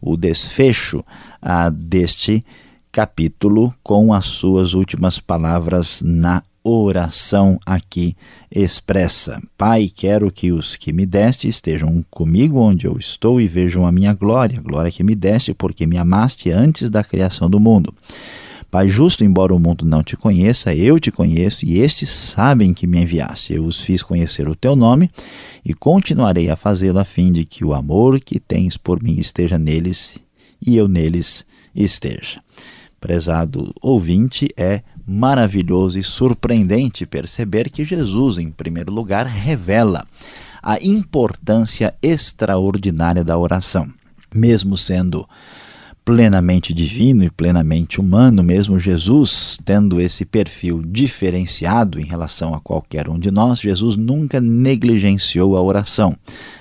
o 0.00 0.16
desfecho 0.16 1.02
ah, 1.40 1.70
deste 1.70 2.44
capítulo 2.92 3.74
com 3.82 4.12
as 4.12 4.26
suas 4.26 4.74
últimas 4.74 5.18
palavras 5.18 6.02
na 6.04 6.42
oração 6.62 7.58
aqui 7.66 8.16
expressa. 8.50 9.40
Pai, 9.56 9.90
quero 9.94 10.30
que 10.30 10.50
os 10.50 10.76
que 10.76 10.92
me 10.92 11.04
deste 11.04 11.46
estejam 11.46 12.04
comigo 12.10 12.58
onde 12.58 12.86
eu 12.86 12.96
estou 12.96 13.40
e 13.40 13.46
vejam 13.46 13.86
a 13.86 13.92
minha 13.92 14.14
glória, 14.14 14.60
glória 14.60 14.90
que 14.90 15.04
me 15.04 15.14
deste 15.14 15.52
porque 15.52 15.86
me 15.86 15.98
amaste 15.98 16.50
antes 16.50 16.88
da 16.88 17.04
criação 17.04 17.50
do 17.50 17.60
mundo. 17.60 17.92
Pai 18.74 18.88
justo, 18.88 19.24
embora 19.24 19.54
o 19.54 19.58
mundo 19.60 19.84
não 19.84 20.02
te 20.02 20.16
conheça, 20.16 20.74
eu 20.74 20.98
te 20.98 21.12
conheço 21.12 21.64
e 21.64 21.78
estes 21.78 22.10
sabem 22.10 22.74
que 22.74 22.88
me 22.88 23.00
enviaste. 23.00 23.54
Eu 23.54 23.64
os 23.64 23.78
fiz 23.78 24.02
conhecer 24.02 24.48
o 24.48 24.56
teu 24.56 24.74
nome 24.74 25.08
e 25.64 25.72
continuarei 25.72 26.50
a 26.50 26.56
fazê-lo 26.56 26.98
a 26.98 27.04
fim 27.04 27.30
de 27.30 27.44
que 27.44 27.64
o 27.64 27.72
amor 27.72 28.18
que 28.18 28.40
tens 28.40 28.76
por 28.76 29.00
mim 29.00 29.20
esteja 29.20 29.60
neles 29.60 30.18
e 30.60 30.76
eu 30.76 30.88
neles 30.88 31.46
esteja. 31.72 32.40
Prezado 33.00 33.72
ouvinte, 33.80 34.48
é 34.56 34.82
maravilhoso 35.06 35.96
e 35.96 36.02
surpreendente 36.02 37.06
perceber 37.06 37.70
que 37.70 37.84
Jesus, 37.84 38.38
em 38.38 38.50
primeiro 38.50 38.92
lugar, 38.92 39.24
revela 39.24 40.04
a 40.60 40.82
importância 40.82 41.94
extraordinária 42.02 43.22
da 43.22 43.38
oração. 43.38 43.88
Mesmo 44.34 44.76
sendo 44.76 45.28
plenamente 46.04 46.74
divino 46.74 47.24
e 47.24 47.30
plenamente 47.30 47.98
humano, 47.98 48.42
mesmo 48.42 48.78
Jesus 48.78 49.58
tendo 49.64 50.00
esse 50.00 50.24
perfil 50.24 50.82
diferenciado 50.84 51.98
em 51.98 52.04
relação 52.04 52.54
a 52.54 52.60
qualquer 52.60 53.08
um 53.08 53.18
de 53.18 53.30
nós, 53.30 53.60
Jesus 53.60 53.96
nunca 53.96 54.40
negligenciou 54.40 55.56
a 55.56 55.62
oração. 55.62 56.14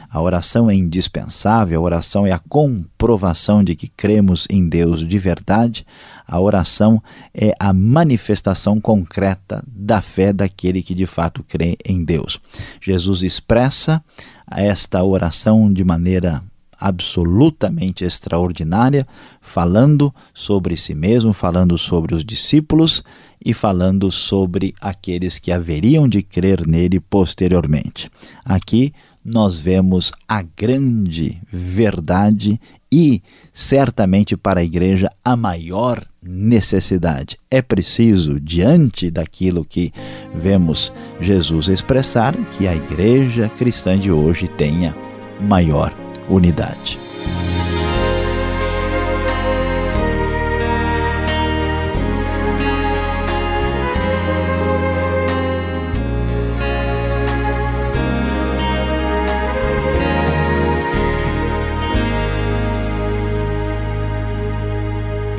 A 0.09 0.21
oração 0.21 0.69
é 0.69 0.75
indispensável, 0.75 1.79
a 1.79 1.83
oração 1.83 2.25
é 2.25 2.31
a 2.31 2.39
comprovação 2.39 3.63
de 3.63 3.75
que 3.75 3.87
cremos 3.87 4.47
em 4.49 4.69
Deus 4.69 5.05
de 5.05 5.17
verdade, 5.17 5.85
a 6.27 6.39
oração 6.39 7.01
é 7.33 7.53
a 7.59 7.73
manifestação 7.73 8.79
concreta 8.79 9.63
da 9.67 10.01
fé 10.01 10.31
daquele 10.31 10.83
que 10.83 10.93
de 10.93 11.07
fato 11.07 11.43
crê 11.43 11.75
em 11.83 12.03
Deus. 12.03 12.39
Jesus 12.79 13.23
expressa 13.23 14.03
esta 14.49 15.03
oração 15.03 15.73
de 15.73 15.83
maneira 15.83 16.43
absolutamente 16.79 18.03
extraordinária, 18.03 19.07
falando 19.41 20.13
sobre 20.33 20.75
si 20.77 20.93
mesmo, 20.93 21.33
falando 21.33 21.77
sobre 21.77 22.15
os 22.15 22.23
discípulos 22.23 23.03
e 23.43 23.53
falando 23.53 24.11
sobre 24.11 24.73
aqueles 24.79 25.37
que 25.37 25.51
haveriam 25.51 26.07
de 26.07 26.21
crer 26.21 26.65
nele 26.65 26.99
posteriormente. 26.99 28.09
Aqui 28.45 28.93
nós 29.23 29.57
vemos 29.57 30.11
a 30.27 30.41
grande 30.41 31.41
verdade 31.51 32.59
e, 32.91 33.23
certamente, 33.51 34.37
para 34.37 34.59
a 34.59 34.63
igreja, 34.63 35.09
a 35.23 35.35
maior 35.35 36.05
necessidade. 36.21 37.37
É 37.49 37.61
preciso, 37.61 38.39
diante 38.39 39.09
daquilo 39.09 39.65
que 39.65 39.91
vemos 40.33 40.93
Jesus 41.19 41.69
expressar, 41.69 42.35
que 42.51 42.67
a 42.67 42.75
igreja 42.75 43.49
cristã 43.49 43.97
de 43.97 44.11
hoje 44.11 44.47
tenha 44.47 44.95
maior 45.41 46.02
unidade. 46.33 46.97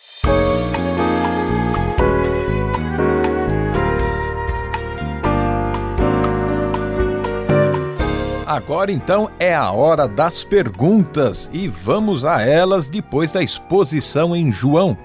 Agora 8.49 8.91
então 8.91 9.29
é 9.37 9.53
a 9.53 9.69
hora 9.69 10.07
das 10.07 10.43
perguntas 10.43 11.51
e 11.53 11.67
vamos 11.67 12.25
a 12.25 12.41
elas 12.41 12.89
depois 12.89 13.31
da 13.31 13.43
exposição 13.43 14.35
em 14.35 14.51
João, 14.51 14.97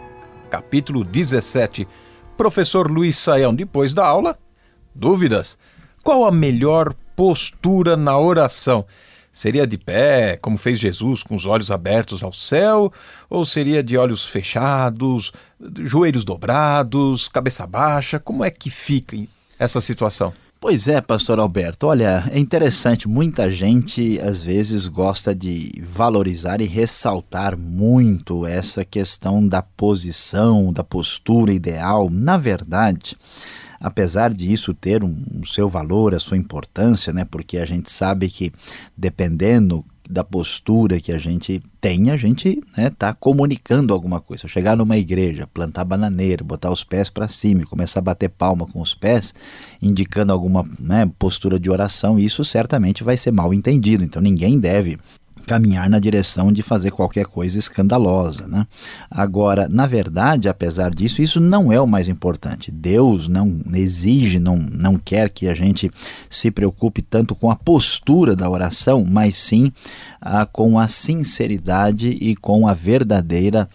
capítulo 0.49 1.05
17. 1.05 1.87
Professor 2.39 2.91
Luiz 2.91 3.19
Saião, 3.19 3.55
depois 3.55 3.93
da 3.93 4.07
aula, 4.07 4.39
dúvidas? 4.95 5.59
Qual 6.03 6.25
a 6.25 6.33
melhor 6.33 6.95
postura 7.15 7.99
na 7.99 8.19
oração? 8.19 8.87
Seria 9.31 9.67
de 9.67 9.77
pé, 9.77 10.39
como 10.39 10.57
fez 10.57 10.79
Jesus, 10.79 11.23
com 11.23 11.37
os 11.37 11.45
olhos 11.45 11.71
abertos 11.71 12.23
ao 12.23 12.33
céu? 12.33 12.91
Ou 13.29 13.45
seria 13.45 13.83
de 13.83 13.99
olhos 13.99 14.25
fechados, 14.25 15.33
joelhos 15.83 16.25
dobrados, 16.25 17.29
cabeça 17.29 17.67
baixa? 17.67 18.19
Como 18.19 18.43
é 18.43 18.51
que 18.51 18.71
fica 18.71 19.19
essa 19.59 19.83
situação? 19.83 20.33
Pois 20.67 20.89
é, 20.89 20.99
pastor 20.99 21.39
Alberto. 21.39 21.89
Olha, 21.89 22.25
é 22.33 22.39
interessante, 22.39 23.07
muita 23.07 23.51
gente 23.51 24.19
às 24.19 24.43
vezes 24.43 24.87
gosta 24.87 25.35
de 25.35 25.71
valorizar 25.83 26.59
e 26.63 26.65
ressaltar 26.65 27.55
muito 27.55 28.47
essa 28.47 28.83
questão 28.83 29.47
da 29.47 29.61
posição, 29.61 30.73
da 30.73 30.83
postura 30.83 31.53
ideal. 31.53 32.09
Na 32.09 32.39
verdade, 32.39 33.15
apesar 33.79 34.33
de 34.33 34.51
isso 34.51 34.73
ter 34.73 35.05
um, 35.05 35.15
um 35.35 35.45
seu 35.45 35.69
valor, 35.69 36.15
a 36.15 36.19
sua 36.19 36.39
importância, 36.39 37.13
né? 37.13 37.27
Porque 37.27 37.59
a 37.59 37.67
gente 37.67 37.91
sabe 37.91 38.31
que 38.31 38.51
dependendo 38.97 39.85
da 40.09 40.23
postura 40.23 41.01
que 41.01 41.13
a 41.13 41.19
gente 41.19 41.63
tem, 41.81 42.11
a 42.11 42.17
gente 42.17 42.49
está 42.49 42.83
né, 42.83 42.91
tá 42.91 43.15
comunicando 43.15 43.93
alguma 43.93 44.21
coisa. 44.21 44.47
Chegar 44.47 44.77
numa 44.77 44.97
igreja, 44.97 45.47
plantar 45.47 45.85
bananeira, 45.85 46.45
botar 46.45 46.71
os 46.71 46.85
pés 46.85 47.09
para 47.09 47.29
cima 47.29 47.63
e 47.63 47.67
começar 47.67 48.01
a 48.01 48.03
bater 48.03 48.29
palma 48.29 48.67
com 48.67 48.81
os 48.81 48.95
pés, 48.95 49.35
indicando 49.81 50.33
alguma 50.33 50.69
né, 50.79 51.11
postura 51.19 51.59
de 51.59 51.71
oração, 51.71 52.19
isso 52.19 52.45
certamente 52.45 53.03
vai 53.03 53.17
ser 53.17 53.33
mal 53.33 53.53
entendido. 53.53 54.05
Então 54.05 54.21
ninguém 54.21 54.59
deve 54.59 54.99
caminhar 55.45 55.89
na 55.89 55.99
direção 55.99 56.51
de 56.51 56.63
fazer 56.63 56.91
qualquer 56.91 57.27
coisa 57.27 57.59
escandalosa. 57.59 58.49
Né? 58.49 58.67
Agora, 59.11 59.69
na 59.69 59.87
verdade, 59.87 60.49
apesar 60.49 60.95
disso, 60.95 61.23
isso 61.23 61.41
não 61.41 61.73
é 61.73 61.81
o 61.81 61.87
mais 61.87 62.09
importante. 62.09 62.71
Deus 62.71 63.29
não 63.29 63.61
exige, 63.73 64.41
não, 64.41 64.57
não 64.57 64.97
quer 64.97 65.31
que 65.31 65.49
a 65.49 65.55
gente 65.55 65.91
se 66.29 66.51
preocupe 66.51 67.03
tanto 67.03 67.35
com 67.35 67.51
a 67.51 67.57
postura 67.57 68.35
da 68.35 68.49
oração, 68.49 69.07
mas 69.09 69.37
sim 69.37 69.73
ah, 70.21 70.47
com 70.47 70.79
a 70.79 70.89
sinceridade 70.89 72.09
e 72.09 72.35
com 72.35 72.67
a 72.67 72.75
verdadeira 72.75 73.69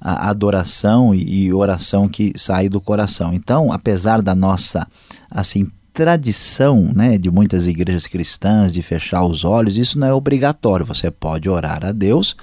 a 0.00 0.30
adoração 0.30 1.14
e 1.14 1.52
oração 1.52 2.08
que 2.08 2.32
sai 2.34 2.70
do 2.70 2.80
coração. 2.80 3.34
Então, 3.34 3.70
apesar 3.70 4.22
da 4.22 4.34
nossa 4.34 4.86
assim 5.30 5.70
tradição 5.92 6.90
né, 6.94 7.18
de 7.18 7.30
muitas 7.30 7.66
igrejas 7.66 8.06
cristãs 8.06 8.72
de 8.72 8.82
fechar 8.82 9.24
os 9.24 9.44
olhos, 9.44 9.76
isso 9.76 9.98
não 9.98 10.06
é 10.06 10.14
obrigatório. 10.14 10.86
Você 10.86 11.10
pode 11.10 11.48
orar 11.48 11.84
a 11.84 11.92
Deus 11.92 12.36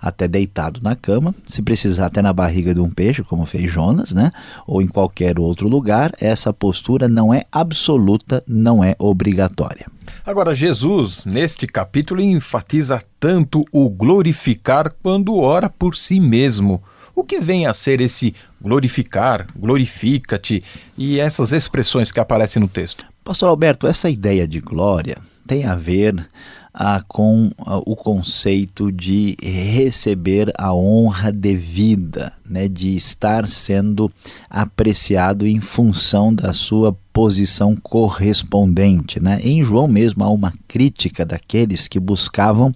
até 0.00 0.26
deitado 0.26 0.80
na 0.82 0.96
cama, 0.96 1.34
se 1.46 1.62
precisar 1.62 2.06
até 2.06 2.22
na 2.22 2.32
barriga 2.32 2.74
de 2.74 2.80
um 2.80 2.90
peixe, 2.90 3.22
como 3.22 3.44
fez 3.46 3.70
Jonas, 3.70 4.12
né, 4.12 4.32
ou 4.66 4.80
em 4.80 4.86
qualquer 4.86 5.38
outro 5.38 5.68
lugar. 5.68 6.12
Essa 6.20 6.52
postura 6.52 7.08
não 7.08 7.32
é 7.32 7.44
absoluta, 7.50 8.42
não 8.46 8.82
é 8.82 8.94
obrigatória. 8.98 9.86
Agora, 10.24 10.54
Jesus, 10.54 11.24
neste 11.24 11.66
capítulo, 11.66 12.20
enfatiza 12.20 13.02
tanto 13.18 13.64
o 13.72 13.88
glorificar 13.88 14.92
quando 15.02 15.36
ora 15.36 15.68
por 15.68 15.96
si 15.96 16.20
mesmo. 16.20 16.82
O 17.20 17.22
que 17.22 17.38
vem 17.38 17.66
a 17.66 17.74
ser 17.74 18.00
esse 18.00 18.34
glorificar, 18.62 19.46
glorifica-te 19.54 20.64
e 20.96 21.20
essas 21.20 21.52
expressões 21.52 22.10
que 22.10 22.18
aparecem 22.18 22.62
no 22.62 22.66
texto? 22.66 23.04
Pastor 23.22 23.50
Alberto, 23.50 23.86
essa 23.86 24.08
ideia 24.08 24.48
de 24.48 24.58
glória 24.58 25.18
tem 25.46 25.66
a 25.66 25.74
ver 25.74 26.26
ah, 26.72 27.02
com 27.06 27.50
ah, 27.58 27.76
o 27.84 27.94
conceito 27.94 28.90
de 28.90 29.36
receber 29.38 30.50
a 30.56 30.72
honra 30.72 31.30
devida, 31.30 32.32
né, 32.42 32.66
de 32.66 32.96
estar 32.96 33.46
sendo 33.46 34.10
apreciado 34.48 35.46
em 35.46 35.60
função 35.60 36.32
da 36.32 36.54
sua 36.54 36.96
posição 37.12 37.76
correspondente. 37.76 39.22
Né? 39.22 39.40
Em 39.42 39.62
João 39.62 39.86
mesmo 39.86 40.24
há 40.24 40.30
uma 40.30 40.54
crítica 40.66 41.26
daqueles 41.26 41.86
que 41.86 42.00
buscavam 42.00 42.74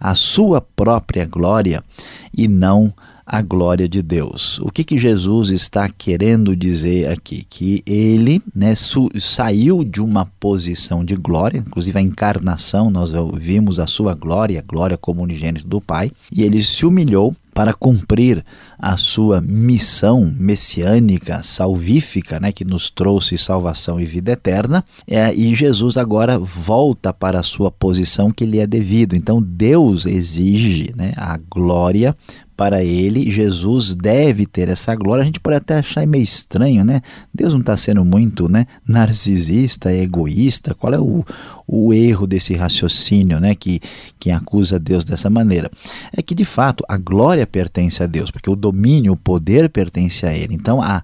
a 0.00 0.14
sua 0.14 0.62
própria 0.62 1.26
glória 1.26 1.84
e 2.32 2.48
não 2.48 2.90
a 2.96 3.13
glória 3.42 3.88
de 3.88 4.02
Deus. 4.02 4.58
O 4.60 4.70
que, 4.70 4.84
que 4.84 4.98
Jesus 4.98 5.48
está 5.48 5.88
querendo 5.88 6.54
dizer 6.54 7.08
aqui? 7.08 7.46
Que 7.48 7.82
ele 7.86 8.42
né, 8.54 8.74
saiu 8.74 9.82
de 9.82 10.00
uma 10.00 10.26
posição 10.38 11.04
de 11.04 11.16
glória, 11.16 11.58
inclusive 11.58 11.98
a 11.98 12.02
encarnação, 12.02 12.90
nós 12.90 13.12
vimos 13.34 13.78
a 13.78 13.86
sua 13.86 14.14
glória, 14.14 14.58
a 14.58 14.62
glória 14.62 14.96
como 14.96 15.22
unigênito 15.22 15.66
do 15.66 15.80
Pai, 15.80 16.10
e 16.30 16.42
ele 16.42 16.62
se 16.62 16.84
humilhou 16.84 17.34
para 17.54 17.72
cumprir 17.72 18.44
a 18.76 18.96
sua 18.96 19.40
missão 19.40 20.34
messiânica, 20.36 21.40
salvífica, 21.44 22.40
né, 22.40 22.50
que 22.50 22.64
nos 22.64 22.90
trouxe 22.90 23.38
salvação 23.38 24.00
e 24.00 24.04
vida 24.04 24.32
eterna, 24.32 24.84
é, 25.06 25.32
e 25.32 25.54
Jesus 25.54 25.96
agora 25.96 26.36
volta 26.36 27.12
para 27.12 27.38
a 27.38 27.44
sua 27.44 27.70
posição 27.70 28.32
que 28.32 28.44
lhe 28.44 28.58
é 28.58 28.66
devido. 28.66 29.14
Então 29.14 29.40
Deus 29.40 30.04
exige 30.04 30.92
né, 30.96 31.12
a 31.16 31.38
glória 31.48 32.16
para 32.56 32.84
ele, 32.84 33.30
Jesus 33.30 33.94
deve 33.94 34.46
ter 34.46 34.68
essa 34.68 34.94
glória. 34.94 35.22
A 35.22 35.24
gente 35.24 35.40
pode 35.40 35.56
até 35.56 35.78
achar 35.78 36.06
meio 36.06 36.22
estranho, 36.22 36.84
né? 36.84 37.02
Deus 37.32 37.52
não 37.52 37.60
está 37.60 37.76
sendo 37.76 38.04
muito 38.04 38.48
né, 38.48 38.66
narcisista, 38.86 39.92
egoísta. 39.92 40.74
Qual 40.74 40.94
é 40.94 40.98
o, 40.98 41.24
o 41.66 41.92
erro 41.92 42.26
desse 42.26 42.54
raciocínio, 42.54 43.40
né? 43.40 43.54
Que 43.54 43.80
quem 44.20 44.32
acusa 44.32 44.78
Deus 44.78 45.04
dessa 45.04 45.28
maneira 45.28 45.70
é 46.16 46.22
que 46.22 46.34
de 46.34 46.44
fato 46.44 46.84
a 46.88 46.96
glória 46.96 47.46
pertence 47.46 48.02
a 48.02 48.06
Deus, 48.06 48.30
porque 48.30 48.48
o 48.48 48.56
domínio, 48.56 49.12
o 49.12 49.16
poder 49.16 49.68
pertence 49.68 50.24
a 50.24 50.32
Ele. 50.32 50.54
Então 50.54 50.80
a, 50.80 51.02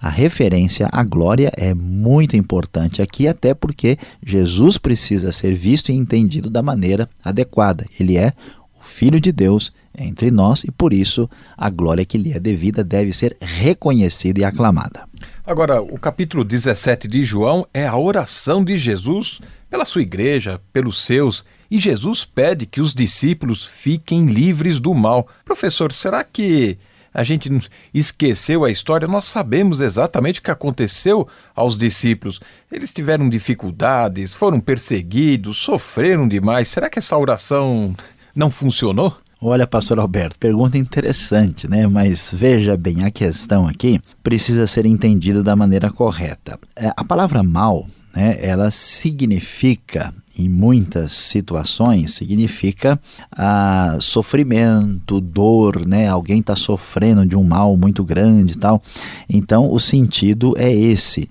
a 0.00 0.10
referência 0.10 0.88
à 0.92 1.02
glória 1.02 1.50
é 1.56 1.72
muito 1.72 2.36
importante 2.36 3.00
aqui, 3.00 3.26
até 3.26 3.54
porque 3.54 3.98
Jesus 4.24 4.76
precisa 4.76 5.32
ser 5.32 5.54
visto 5.54 5.90
e 5.90 5.94
entendido 5.94 6.50
da 6.50 6.62
maneira 6.62 7.08
adequada. 7.24 7.86
Ele 7.98 8.16
é 8.16 8.34
o 8.80 8.84
Filho 8.84 9.20
de 9.20 9.30
Deus 9.30 9.72
entre 9.96 10.30
nós 10.30 10.64
e 10.64 10.70
por 10.70 10.92
isso 10.92 11.28
a 11.56 11.68
glória 11.68 12.04
que 12.04 12.16
lhe 12.16 12.32
é 12.32 12.38
devida 12.38 12.82
deve 12.82 13.12
ser 13.12 13.36
reconhecida 13.40 14.40
e 14.40 14.44
aclamada. 14.44 15.08
Agora, 15.44 15.82
o 15.82 15.98
capítulo 15.98 16.44
17 16.44 17.06
de 17.06 17.22
João 17.22 17.66
é 17.74 17.86
a 17.86 17.96
oração 17.96 18.64
de 18.64 18.76
Jesus 18.76 19.40
pela 19.68 19.84
sua 19.84 20.02
igreja, 20.02 20.60
pelos 20.72 21.02
seus, 21.02 21.44
e 21.70 21.78
Jesus 21.78 22.24
pede 22.24 22.66
que 22.66 22.80
os 22.80 22.94
discípulos 22.94 23.64
fiquem 23.64 24.26
livres 24.26 24.80
do 24.80 24.92
mal. 24.94 25.28
Professor, 25.44 25.92
será 25.92 26.24
que 26.24 26.78
a 27.12 27.22
gente 27.22 27.50
esqueceu 27.92 28.64
a 28.64 28.70
história? 28.70 29.06
Nós 29.06 29.26
sabemos 29.26 29.80
exatamente 29.80 30.40
o 30.40 30.42
que 30.42 30.50
aconteceu 30.50 31.28
aos 31.54 31.76
discípulos. 31.76 32.40
Eles 32.70 32.92
tiveram 32.92 33.28
dificuldades, 33.28 34.34
foram 34.34 34.60
perseguidos, 34.60 35.58
sofreram 35.58 36.26
demais. 36.26 36.68
Será 36.68 36.88
que 36.88 36.98
essa 36.98 37.16
oração 37.16 37.94
não 38.34 38.50
funcionou? 38.50 39.16
Olha, 39.42 39.66
pastor 39.66 39.98
Alberto, 39.98 40.38
pergunta 40.38 40.76
interessante, 40.76 41.66
né? 41.66 41.86
Mas 41.86 42.30
veja 42.32 42.76
bem, 42.76 43.04
a 43.04 43.10
questão 43.10 43.66
aqui 43.66 43.98
precisa 44.22 44.66
ser 44.66 44.84
entendida 44.84 45.42
da 45.42 45.56
maneira 45.56 45.90
correta. 45.90 46.58
É, 46.76 46.92
a 46.94 47.02
palavra 47.02 47.42
mal, 47.42 47.86
né, 48.14 48.36
ela 48.42 48.70
significa 48.70 50.12
em 50.38 50.48
muitas 50.48 51.12
situações 51.12 52.14
significa 52.14 52.98
ah, 53.32 53.98
sofrimento, 54.00 55.20
dor, 55.20 55.86
né? 55.86 56.08
Alguém 56.08 56.40
está 56.40 56.56
sofrendo 56.56 57.26
de 57.26 57.36
um 57.36 57.44
mal 57.44 57.76
muito 57.76 58.02
grande 58.04 58.52
e 58.52 58.56
tal. 58.56 58.82
Então 59.28 59.70
o 59.70 59.78
sentido 59.78 60.54
é 60.56 60.72
esse. 60.72 61.28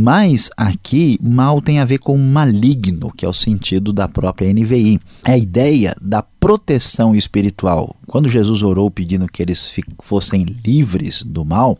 Mas 0.00 0.48
aqui, 0.56 1.18
mal 1.20 1.60
tem 1.60 1.80
a 1.80 1.84
ver 1.84 1.98
com 1.98 2.16
maligno, 2.16 3.12
que 3.16 3.24
é 3.24 3.28
o 3.28 3.32
sentido 3.32 3.92
da 3.92 4.06
própria 4.06 4.52
NVI. 4.52 5.00
É 5.26 5.32
a 5.32 5.36
ideia 5.36 5.96
da 6.00 6.22
proteção 6.22 7.16
espiritual. 7.16 7.96
Quando 8.06 8.28
Jesus 8.28 8.62
orou 8.62 8.88
pedindo 8.92 9.26
que 9.26 9.42
eles 9.42 9.74
fossem 10.04 10.44
livres 10.64 11.24
do 11.24 11.44
mal, 11.44 11.76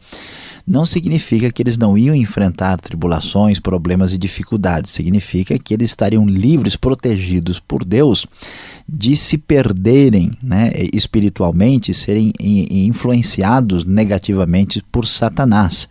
não 0.67 0.85
significa 0.85 1.53
que 1.53 1.63
eles 1.63 1.79
não 1.79 1.97
iam 1.97 2.13
enfrentar 2.13 2.81
tribulações, 2.81 3.61
problemas 3.61 4.13
e 4.13 4.19
dificuldades. 4.19 4.91
Significa 4.91 5.57
que 5.57 5.73
eles 5.73 5.93
estariam 5.93 6.27
livres, 6.27 6.75
protegidos 6.75 7.61
por 7.61 7.85
Deus 7.85 8.27
de 8.89 9.15
se 9.15 9.37
perderem 9.37 10.31
né, 10.43 10.73
espiritualmente, 10.95 11.93
serem 11.93 12.33
influenciados 12.41 13.85
negativamente 13.85 14.83
por 14.91 15.07
Satanás. 15.07 15.89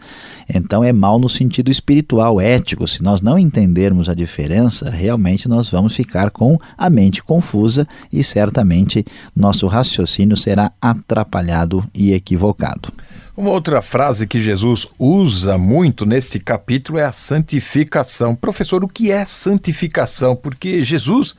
Então 0.49 0.83
é 0.83 0.91
mal 0.91 1.19
no 1.19 1.29
sentido 1.29 1.69
espiritual, 1.69 2.41
ético. 2.41 2.87
Se 2.87 3.03
nós 3.03 3.21
não 3.21 3.37
entendermos 3.37 4.09
a 4.09 4.15
diferença, 4.15 4.89
realmente 4.89 5.47
nós 5.47 5.69
vamos 5.69 5.95
ficar 5.95 6.31
com 6.31 6.57
a 6.75 6.89
mente 6.89 7.21
confusa 7.21 7.87
e 8.11 8.23
certamente 8.23 9.05
nosso 9.35 9.67
raciocínio 9.67 10.35
será 10.35 10.71
atrapalhado 10.81 11.87
e 11.93 12.13
equivocado. 12.13 12.91
Uma 13.35 13.51
outra 13.51 13.83
frase 13.83 14.25
que 14.25 14.39
Jesus 14.39 14.87
usa 14.97 15.59
muito 15.59 16.07
neste 16.07 16.39
capítulo 16.39 16.97
é 16.97 17.03
a 17.03 17.11
santificação. 17.11 18.33
Professor, 18.33 18.83
o 18.83 18.87
que 18.87 19.11
é 19.11 19.25
santificação? 19.25 20.35
Porque 20.35 20.81
Jesus 20.81 21.35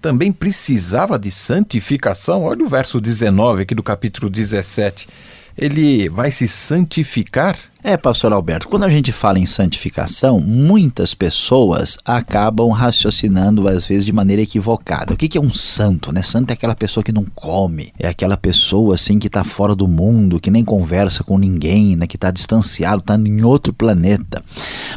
também 0.00 0.32
precisava 0.32 1.18
de 1.18 1.30
santificação. 1.30 2.44
Olha 2.44 2.64
o 2.64 2.68
verso 2.68 3.00
19 3.00 3.62
aqui 3.62 3.74
do 3.74 3.82
capítulo 3.82 4.30
17. 4.30 5.08
Ele 5.56 6.08
vai 6.08 6.30
se 6.30 6.48
santificar 6.48 7.58
é, 7.82 7.96
pastor 7.96 8.32
Alberto, 8.32 8.68
quando 8.68 8.82
a 8.82 8.90
gente 8.90 9.10
fala 9.10 9.38
em 9.38 9.46
santificação, 9.46 10.38
muitas 10.38 11.14
pessoas 11.14 11.96
acabam 12.04 12.68
raciocinando 12.68 13.66
às 13.66 13.86
vezes 13.86 14.04
de 14.04 14.12
maneira 14.12 14.42
equivocada. 14.42 15.14
O 15.14 15.16
que 15.16 15.38
é 15.38 15.40
um 15.40 15.52
santo, 15.52 16.12
né? 16.12 16.22
Santo 16.22 16.50
é 16.50 16.52
aquela 16.52 16.74
pessoa 16.74 17.02
que 17.02 17.10
não 17.10 17.24
come, 17.34 17.90
é 17.98 18.08
aquela 18.08 18.36
pessoa 18.36 18.94
assim 18.96 19.18
que 19.18 19.28
está 19.28 19.42
fora 19.44 19.74
do 19.74 19.88
mundo, 19.88 20.38
que 20.38 20.50
nem 20.50 20.62
conversa 20.62 21.24
com 21.24 21.38
ninguém, 21.38 21.96
né? 21.96 22.06
que 22.06 22.16
está 22.16 22.30
distanciado, 22.30 23.00
está 23.00 23.16
em 23.16 23.42
outro 23.42 23.72
planeta. 23.72 24.42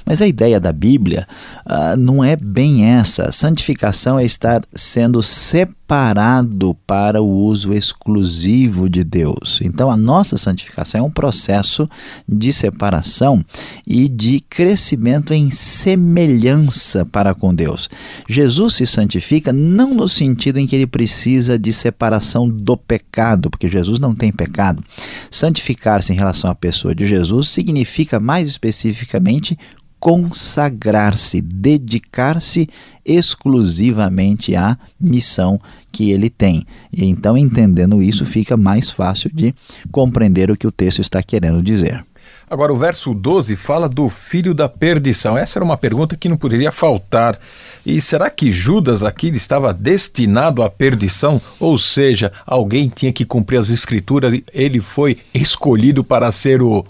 Mas 0.06 0.22
a 0.22 0.28
ideia 0.28 0.60
da 0.60 0.74
Bíblia 0.74 1.26
uh, 1.66 1.96
não 1.98 2.22
é 2.22 2.36
bem 2.36 2.86
essa. 2.86 3.32
Santificação 3.32 4.20
é 4.20 4.26
estar 4.26 4.62
sendo 4.74 5.24
separado 5.24 6.76
para 6.86 7.22
o 7.22 7.30
uso 7.30 7.74
exclusivo 7.74 8.90
de 8.90 9.04
Deus. 9.04 9.62
Então 9.64 9.90
a 9.90 9.96
nossa 9.96 10.38
santificação 10.38 11.02
é 11.02 11.04
um 11.04 11.12
processo 11.12 11.90
de 12.28 12.52
separação 12.52 12.73
separação 12.74 13.46
e 13.86 14.10
de 14.10 14.40
crescimento 14.42 15.34
em 15.34 15.52
semelhança 15.52 17.06
para 17.06 17.36
com 17.36 17.54
Deus. 17.54 17.90
Jesus 18.28 18.76
se 18.76 18.88
santifica 18.88 19.54
não 19.54 19.94
no 19.94 20.10
sentido 20.10 20.60
em 20.60 20.66
que 20.66 20.76
ele 20.76 20.88
precisa 20.88 21.58
de 21.58 21.72
separação 21.72 22.50
do 22.50 22.76
pecado, 22.76 23.50
porque 23.50 23.70
Jesus 23.70 24.00
não 24.00 24.16
tem 24.16 24.32
pecado. 24.32 24.84
Santificar-se 25.30 26.12
em 26.12 26.16
relação 26.16 26.50
à 26.50 26.56
pessoa 26.56 26.96
de 26.96 27.06
Jesus 27.06 27.50
significa 27.50 28.20
mais 28.20 28.48
especificamente 28.48 29.58
consagrar-se, 30.04 31.40
dedicar-se 31.40 32.68
exclusivamente 33.06 34.54
à 34.54 34.78
missão 35.00 35.62
que 35.94 36.12
ele 36.12 36.30
tem. 36.30 36.66
E 36.92 37.06
então, 37.06 37.38
entendendo 37.38 38.02
isso, 38.02 38.26
fica 38.26 38.58
mais 38.58 38.90
fácil 38.90 39.32
de 39.34 39.56
compreender 39.94 40.52
o 40.52 40.58
que 40.58 40.68
o 40.68 40.72
texto 40.74 41.00
está 41.00 41.24
querendo 41.24 41.64
dizer. 41.64 42.04
Agora, 42.50 42.74
o 42.74 42.78
verso 42.78 43.14
12 43.14 43.56
fala 43.56 43.88
do 43.90 44.10
filho 44.10 44.54
da 44.54 44.70
perdição. 44.70 45.38
Essa 45.38 45.60
era 45.60 45.66
uma 45.66 45.78
pergunta 45.78 46.16
que 46.18 46.30
não 46.30 46.38
poderia 46.38 46.72
faltar. 46.72 47.38
E 47.86 48.00
será 48.00 48.30
que 48.30 48.52
Judas 48.52 49.04
aqui 49.04 49.28
estava 49.30 49.74
destinado 49.74 50.62
à 50.62 50.70
perdição? 50.70 51.42
Ou 51.60 51.78
seja, 51.78 52.32
alguém 52.46 52.90
tinha 52.90 53.12
que 53.12 53.26
cumprir 53.26 53.58
as 53.58 53.70
escrituras, 53.70 54.40
ele 54.54 54.80
foi 54.80 55.18
escolhido 55.34 56.04
para 56.04 56.32
ser 56.32 56.62
o, 56.62 56.86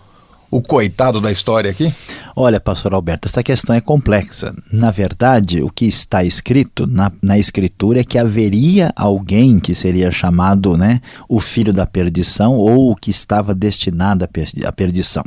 o 0.54 0.62
coitado 0.62 1.20
da 1.20 1.32
história 1.32 1.72
aqui? 1.72 1.92
Olha, 2.36 2.60
pastor 2.60 2.94
Alberto, 2.94 3.28
essa 3.28 3.42
questão 3.42 3.76
é 3.76 3.82
complexa. 3.82 4.56
Na 4.72 4.92
verdade, 4.92 5.64
o 5.64 5.70
que 5.70 5.86
está 5.86 6.24
escrito 6.24 6.86
na, 6.86 7.12
na 7.22 7.38
escritura 7.40 8.02
é 8.02 8.04
que 8.04 8.18
haveria 8.18 8.94
alguém 8.96 9.60
que 9.60 9.74
seria 9.74 10.12
chamado 10.12 10.78
né, 10.78 11.02
o 11.28 11.40
filho 11.40 11.74
da 11.74 11.86
perdição 11.86 12.56
ou 12.56 12.92
o 12.92 12.96
que 12.96 13.10
estava 13.10 13.56
destinado 13.56 14.26
à 14.26 14.72
perdição. 14.72 15.24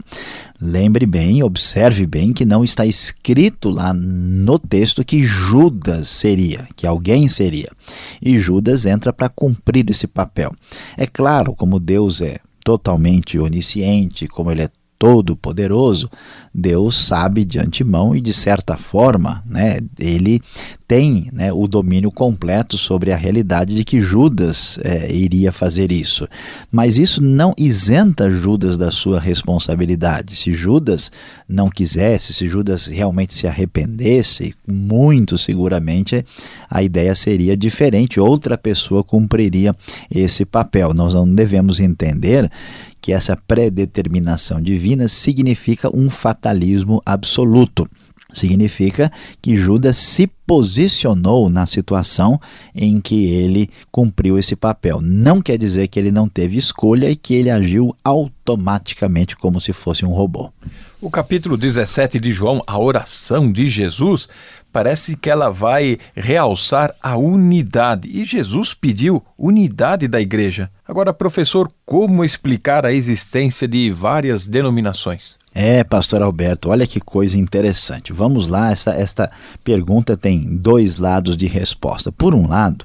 Lembre 0.61 1.05
bem, 1.07 1.43
observe 1.43 2.07
bem 2.07 2.33
que 2.33 2.45
não 2.45 2.65
está 2.65 2.87
escrito 2.87 3.69
lá 3.69 3.93
no 3.93 4.59
texto 4.59 5.05
que 5.05 5.23
Judas 5.23 6.09
seria, 6.09 6.67
que 6.75 6.87
alguém 6.87 7.29
seria. 7.29 7.71
E 8.23 8.39
Judas 8.41 8.87
entra 8.87 9.13
para 9.13 9.29
cumprir 9.29 9.91
esse 9.91 10.07
papel. 10.07 10.55
É 10.97 11.07
claro, 11.07 11.53
como 11.53 11.79
Deus 11.79 12.23
é 12.23 12.39
totalmente 12.67 13.39
onisciente, 13.39 14.27
como 14.27 14.51
ele 14.51 14.63
é 14.63 14.71
todo-poderoso, 14.99 16.11
Deus 16.53 16.97
sabe 16.97 17.45
de 17.45 17.59
antemão 17.59 18.15
e 18.15 18.21
de 18.21 18.33
certa 18.33 18.77
forma, 18.77 19.43
né, 19.47 19.79
ele 19.99 20.43
tem 20.87 21.29
né, 21.33 21.53
o 21.53 21.67
domínio 21.67 22.13
completo 22.13 22.79
sobre 22.79 23.13
a 23.13 23.17
realidade 23.17 23.75
de 23.75 23.85
que 23.85 24.01
Judas 24.01 24.79
é, 24.85 25.13
iria 25.13 25.51
fazer 25.51 25.91
isso. 25.91 26.29
Mas 26.71 26.97
isso 26.97 27.23
não 27.23 27.53
isenta 27.57 28.31
Judas 28.31 28.77
da 28.77 28.91
sua 28.91 29.19
responsabilidade. 29.19 30.37
Se 30.37 30.53
Judas 30.53 31.11
não 31.49 31.69
quisesse, 31.69 32.33
se 32.33 32.49
Judas 32.49 32.87
realmente 32.87 33.35
se 33.35 33.47
arrependesse, 33.47 34.55
muito 34.67 35.37
seguramente 35.37 36.25
a 36.71 36.83
ideia 36.83 37.15
seria 37.15 37.57
diferente, 37.57 38.21
outra 38.21 38.57
pessoa 38.57 39.03
cumpriria 39.03 39.75
esse 40.11 40.45
papel. 40.45 40.95
Nós 40.95 41.15
não 41.15 41.29
devemos 41.29 41.81
entender 41.81 42.51
que 43.01 43.13
essa 43.13 43.37
predeterminação 43.37 44.61
divina 44.61 45.09
significa 45.09 45.95
um 45.95 46.11
fatalismo 46.11 47.01
absoluto. 47.05 47.89
Significa 48.37 49.11
que 49.41 49.57
Judas 49.57 49.97
se 49.97 50.27
posicionou 50.47 51.49
na 51.49 51.67
situação 51.67 52.39
em 52.75 53.01
que 53.01 53.25
ele 53.33 53.71
cumpriu 53.91 54.39
esse 54.39 54.55
papel. 54.55 55.01
Não 55.01 55.41
quer 55.41 55.57
dizer 55.57 55.89
que 55.89 55.99
ele 55.99 56.13
não 56.13 56.29
teve 56.29 56.59
escolha 56.59 57.11
e 57.11 57.17
que 57.17 57.33
ele 57.33 57.49
agiu 57.49 57.97
automaticamente 58.05 59.35
como 59.37 59.59
se 59.59 59.73
fosse 59.73 60.05
um 60.05 60.11
robô. 60.11 60.53
O 61.01 61.11
capítulo 61.11 61.57
17 61.57 62.21
de 62.21 62.31
João, 62.31 62.63
a 62.67 62.79
oração 62.79 63.51
de 63.51 63.67
Jesus, 63.67 64.29
parece 64.77 65.17
que 65.17 65.31
ela 65.31 65.51
vai 65.51 65.97
realçar 66.15 66.95
a 67.03 67.17
unidade. 67.17 68.11
E 68.13 68.27
Jesus 68.27 68.75
pediu 68.75 69.25
unidade 69.39 70.07
da 70.07 70.21
igreja. 70.21 70.71
Agora, 70.87 71.15
professor, 71.15 71.67
como 71.87 72.23
explicar 72.23 72.85
a 72.85 72.93
existência 72.93 73.67
de 73.67 73.91
várias 73.91 74.47
denominações? 74.47 75.39
É, 75.55 75.83
pastor 75.83 76.21
Alberto, 76.21 76.69
olha 76.69 76.87
que 76.87 77.01
coisa 77.01 77.39
interessante. 77.39 78.13
Vamos 78.13 78.49
lá, 78.49 78.71
essa, 78.71 78.91
esta 78.91 79.31
pergunta 79.65 80.15
tem 80.15 80.45
dois 80.59 80.99
lados 80.99 81.39
de 81.39 81.47
resposta. 81.47 82.13
Por 82.13 82.35
um 82.35 82.47
lado, 82.47 82.85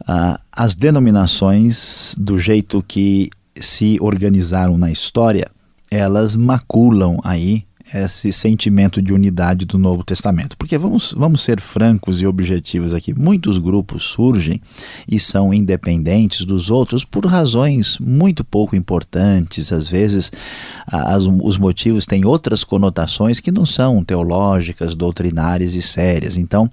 uh, 0.00 0.36
as 0.50 0.74
denominações, 0.74 2.16
do 2.18 2.36
jeito 2.36 2.82
que 2.82 3.30
se 3.54 3.96
organizaram 4.00 4.76
na 4.76 4.90
história, 4.90 5.46
elas 5.88 6.34
maculam 6.34 7.20
aí 7.22 7.67
esse 7.94 8.32
sentimento 8.32 9.00
de 9.00 9.12
unidade 9.12 9.64
do 9.64 9.78
Novo 9.78 10.04
Testamento. 10.04 10.56
Porque 10.56 10.76
vamos, 10.76 11.12
vamos 11.16 11.42
ser 11.42 11.60
francos 11.60 12.20
e 12.20 12.26
objetivos 12.26 12.94
aqui: 12.94 13.14
muitos 13.18 13.58
grupos 13.58 14.04
surgem 14.04 14.60
e 15.06 15.18
são 15.18 15.52
independentes 15.52 16.44
dos 16.44 16.70
outros 16.70 17.04
por 17.04 17.24
razões 17.26 17.98
muito 17.98 18.44
pouco 18.44 18.76
importantes. 18.76 19.72
Às 19.72 19.88
vezes, 19.88 20.30
as, 20.86 21.24
os 21.24 21.56
motivos 21.56 22.06
têm 22.06 22.24
outras 22.24 22.64
conotações 22.64 23.40
que 23.40 23.50
não 23.50 23.64
são 23.64 24.02
teológicas, 24.04 24.94
doutrinárias 24.94 25.74
e 25.74 25.82
sérias. 25.82 26.36
Então, 26.36 26.70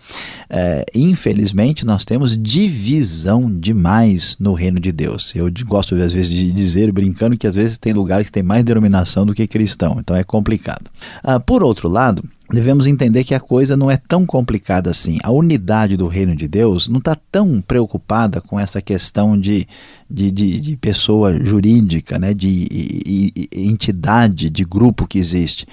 é, 0.50 0.86
infelizmente, 0.94 1.86
nós 1.86 2.06
temos 2.06 2.38
divisão 2.38 3.52
demais 3.60 4.38
no 4.40 4.54
reino 4.54 4.80
de 4.80 4.92
Deus. 4.92 5.34
Eu 5.36 5.52
gosto, 5.66 5.96
às 5.96 6.12
vezes, 6.12 6.32
de 6.32 6.52
dizer, 6.52 6.92
brincando, 6.92 7.38
que 7.38 7.48
às 7.48 7.56
vezes 7.56 7.78
tem 7.78 7.94
lugares 7.94 8.28
que 8.28 8.34
tem 8.34 8.44
mais 8.44 8.64
denominação 8.64 9.26
do 9.26 9.34
que 9.34 9.48
cristão. 9.48 9.98
Então, 10.00 10.16
é 10.16 10.24
complicado. 10.24 10.90
Ah, 11.24 11.40
por 11.40 11.64
outro 11.64 11.90
lado, 11.90 12.24
devemos 12.52 12.88
entender 12.88 13.24
que 13.24 13.34
a 13.34 13.40
coisa 13.40 13.76
não 13.76 13.90
é 13.90 13.98
tão 13.98 14.26
complicada 14.26 14.90
assim. 14.90 15.18
A 15.24 15.32
unidade 15.32 15.98
do 15.98 16.08
reino 16.08 16.36
de 16.36 16.48
Deus 16.48 16.88
não 16.88 17.00
está 17.00 17.16
tão 17.32 17.62
preocupada 17.62 18.42
com 18.42 18.60
essa 18.60 18.82
questão 18.82 19.40
de, 19.40 19.68
de, 20.10 20.32
de, 20.32 20.60
de 20.60 20.78
pessoa 20.78 21.34
jurídica, 21.40 22.20
né, 22.20 22.34
de, 22.34 22.68
de, 22.68 23.50
entidade, 23.54 24.50
de 24.50 24.64
grupo 24.64 25.08
que 25.08 25.18
existe. 25.18 25.66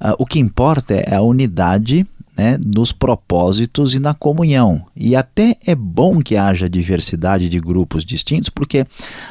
Uh, 0.00 0.14
o 0.18 0.26
que 0.26 0.38
importa 0.38 0.94
é 0.94 1.14
a 1.14 1.22
unidade 1.22 2.06
né, 2.40 2.58
nos 2.64 2.90
propósitos 2.90 3.92
e 3.92 4.00
na 4.00 4.14
comunhão. 4.14 4.86
E 4.96 5.14
até 5.14 5.58
é 5.66 5.74
bom 5.74 6.22
que 6.22 6.38
haja 6.38 6.70
diversidade 6.70 7.50
de 7.50 7.60
grupos 7.60 8.02
distintos, 8.02 8.48
porque 8.48 8.86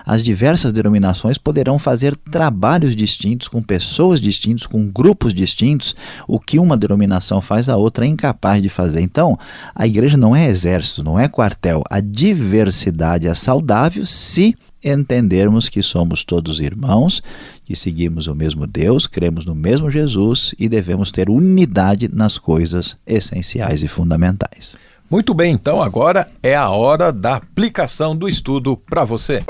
as 0.05 0.23
diversas 0.23 0.71
denominações 0.71 1.35
poderão 1.35 1.79
fazer 1.79 2.15
trabalhos 2.15 2.95
distintos 2.95 3.47
com 3.47 3.63
pessoas 3.63 4.21
distintas, 4.21 4.67
com 4.67 4.85
grupos 4.85 5.33
distintos, 5.33 5.95
o 6.27 6.39
que 6.39 6.59
uma 6.59 6.77
denominação 6.77 7.41
faz, 7.41 7.67
a 7.67 7.75
outra 7.75 8.05
é 8.05 8.07
incapaz 8.07 8.61
de 8.61 8.69
fazer. 8.69 9.01
Então, 9.01 9.35
a 9.73 9.87
igreja 9.87 10.15
não 10.15 10.35
é 10.35 10.45
exército, 10.47 11.03
não 11.03 11.19
é 11.19 11.27
quartel. 11.27 11.81
A 11.89 11.99
diversidade 11.99 13.25
é 13.25 13.33
saudável 13.33 14.05
se 14.05 14.55
entendermos 14.83 15.69
que 15.69 15.83
somos 15.83 16.23
todos 16.23 16.59
irmãos, 16.59 17.21
que 17.65 17.75
seguimos 17.75 18.27
o 18.27 18.35
mesmo 18.35 18.65
Deus, 18.65 19.05
cremos 19.07 19.45
no 19.45 19.53
mesmo 19.53 19.91
Jesus 19.91 20.53
e 20.57 20.69
devemos 20.69 21.11
ter 21.11 21.29
unidade 21.29 22.09
nas 22.11 22.37
coisas 22.37 22.97
essenciais 23.05 23.83
e 23.83 23.87
fundamentais. 23.87 24.75
Muito 25.09 25.33
bem, 25.33 25.53
então 25.53 25.81
agora 25.81 26.29
é 26.41 26.55
a 26.55 26.69
hora 26.69 27.11
da 27.11 27.35
aplicação 27.35 28.15
do 28.15 28.29
estudo 28.29 28.77
para 28.77 29.03
você. 29.03 29.43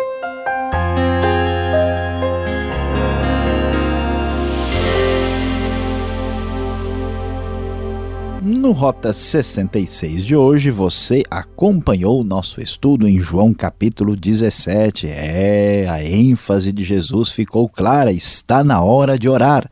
No 8.59 8.73
Rota 8.73 9.13
66 9.13 10.25
de 10.25 10.35
hoje, 10.35 10.69
você 10.69 11.23
acompanhou 11.31 12.19
o 12.19 12.25
nosso 12.25 12.59
estudo 12.61 13.07
em 13.07 13.17
João 13.17 13.53
capítulo 13.53 14.17
17. 14.17 15.07
É, 15.07 15.87
a 15.89 16.03
ênfase 16.03 16.73
de 16.73 16.83
Jesus 16.83 17.31
ficou 17.31 17.69
clara, 17.69 18.11
está 18.11 18.61
na 18.61 18.81
hora 18.81 19.17
de 19.17 19.29
orar. 19.29 19.65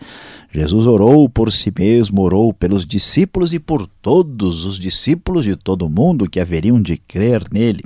Jesus 0.57 0.87
orou 0.87 1.29
por 1.29 1.51
si 1.51 1.71
mesmo, 1.77 2.23
orou 2.23 2.51
pelos 2.51 2.83
discípulos 2.83 3.53
e 3.53 3.59
por 3.59 3.85
todos 3.85 4.65
os 4.65 4.79
discípulos 4.79 5.45
de 5.45 5.55
todo 5.55 5.85
o 5.85 5.89
mundo 5.89 6.27
que 6.27 6.39
haveriam 6.39 6.81
de 6.81 6.97
crer 6.97 7.43
nele. 7.51 7.83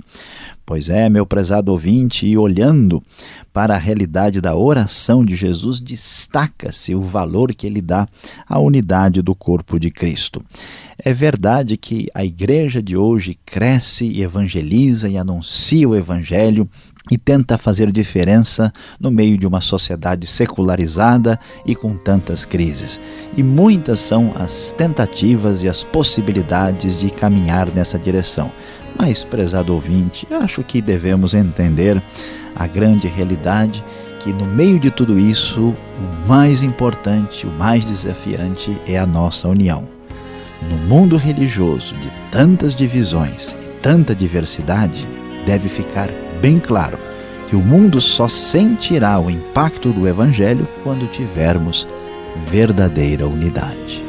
Pois 0.65 0.87
é, 0.87 1.09
meu 1.09 1.25
prezado 1.25 1.69
ouvinte, 1.73 2.25
e 2.25 2.37
olhando 2.37 3.03
para 3.51 3.75
a 3.75 3.77
realidade 3.77 4.39
da 4.39 4.55
oração 4.55 5.21
de 5.25 5.35
Jesus, 5.35 5.81
destaca-se 5.81 6.95
o 6.95 7.01
valor 7.01 7.53
que 7.53 7.67
ele 7.67 7.81
dá 7.81 8.07
à 8.47 8.57
unidade 8.57 9.21
do 9.21 9.35
corpo 9.35 9.77
de 9.77 9.91
Cristo. 9.91 10.41
É 10.97 11.13
verdade 11.13 11.75
que 11.75 12.07
a 12.13 12.23
igreja 12.23 12.81
de 12.81 12.95
hoje 12.95 13.37
cresce 13.45 14.05
e 14.05 14.21
evangeliza 14.21 15.09
e 15.09 15.17
anuncia 15.17 15.89
o 15.89 15.95
evangelho 15.95 16.69
e 17.09 17.17
tenta 17.17 17.57
fazer 17.57 17.91
diferença 17.91 18.71
no 18.99 19.09
meio 19.09 19.37
de 19.37 19.47
uma 19.47 19.61
sociedade 19.61 20.27
secularizada 20.27 21.39
e 21.65 21.73
com 21.73 21.95
tantas 21.95 22.45
crises. 22.45 22.99
E 23.35 23.41
muitas 23.41 23.99
são 23.99 24.33
as 24.35 24.71
tentativas 24.71 25.63
e 25.63 25.69
as 25.69 25.83
possibilidades 25.83 26.99
de 26.99 27.09
caminhar 27.09 27.67
nessa 27.69 27.97
direção. 27.97 28.51
Mas, 28.97 29.23
prezado 29.23 29.73
ouvinte, 29.73 30.27
acho 30.31 30.63
que 30.63 30.81
devemos 30.81 31.33
entender 31.33 32.01
a 32.55 32.67
grande 32.67 33.07
realidade 33.07 33.83
que 34.19 34.31
no 34.31 34.45
meio 34.45 34.79
de 34.79 34.91
tudo 34.91 35.17
isso, 35.17 35.69
o 35.69 36.27
mais 36.27 36.61
importante, 36.61 37.47
o 37.47 37.51
mais 37.51 37.83
desafiante 37.83 38.77
é 38.85 38.99
a 38.99 39.05
nossa 39.05 39.47
união. 39.47 39.89
No 40.69 40.77
mundo 40.77 41.17
religioso 41.17 41.95
de 41.95 42.11
tantas 42.31 42.75
divisões 42.75 43.53
e 43.53 43.69
tanta 43.81 44.13
diversidade, 44.13 45.07
deve 45.47 45.67
ficar 45.67 46.07
bem 46.41 46.59
claro 46.59 46.97
que 47.47 47.55
o 47.55 47.59
mundo 47.59 48.01
só 48.01 48.27
sentirá 48.27 49.19
o 49.19 49.29
impacto 49.29 49.89
do 49.89 50.07
Evangelho 50.07 50.67
quando 50.83 51.07
tivermos 51.07 51.87
verdadeira 52.47 53.27
unidade. 53.27 54.01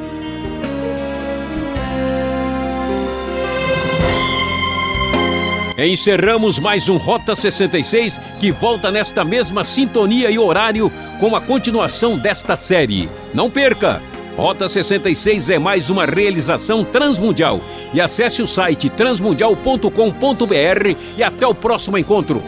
Encerramos 5.77 6.59
mais 6.59 6.89
um 6.89 6.97
Rota 6.97 7.35
66 7.35 8.21
que 8.39 8.53
volta 8.53 8.91
nesta 8.91 9.25
mesma 9.25 9.65
sintonia 9.65 10.31
e 10.31 10.39
horário 10.39 10.91
com 11.19 11.35
a 11.35 11.41
continuação 11.41 12.17
desta 12.17 12.55
série. 12.57 13.09
Não 13.35 13.51
perca! 13.51 14.12
Rota 14.37 14.67
66 14.67 15.51
é 15.51 15.59
mais 15.59 15.91
uma 15.91 16.07
realização 16.07 16.85
transmundial. 16.85 17.61
E 17.93 18.01
acesse 18.01 18.43
o 18.43 18.47
site 18.47 18.89
transmundial.com.br 18.89 20.97
e 21.17 21.23
até 21.23 21.47
o 21.47 21.55
próximo 21.55 21.99
encontro. 21.99 22.43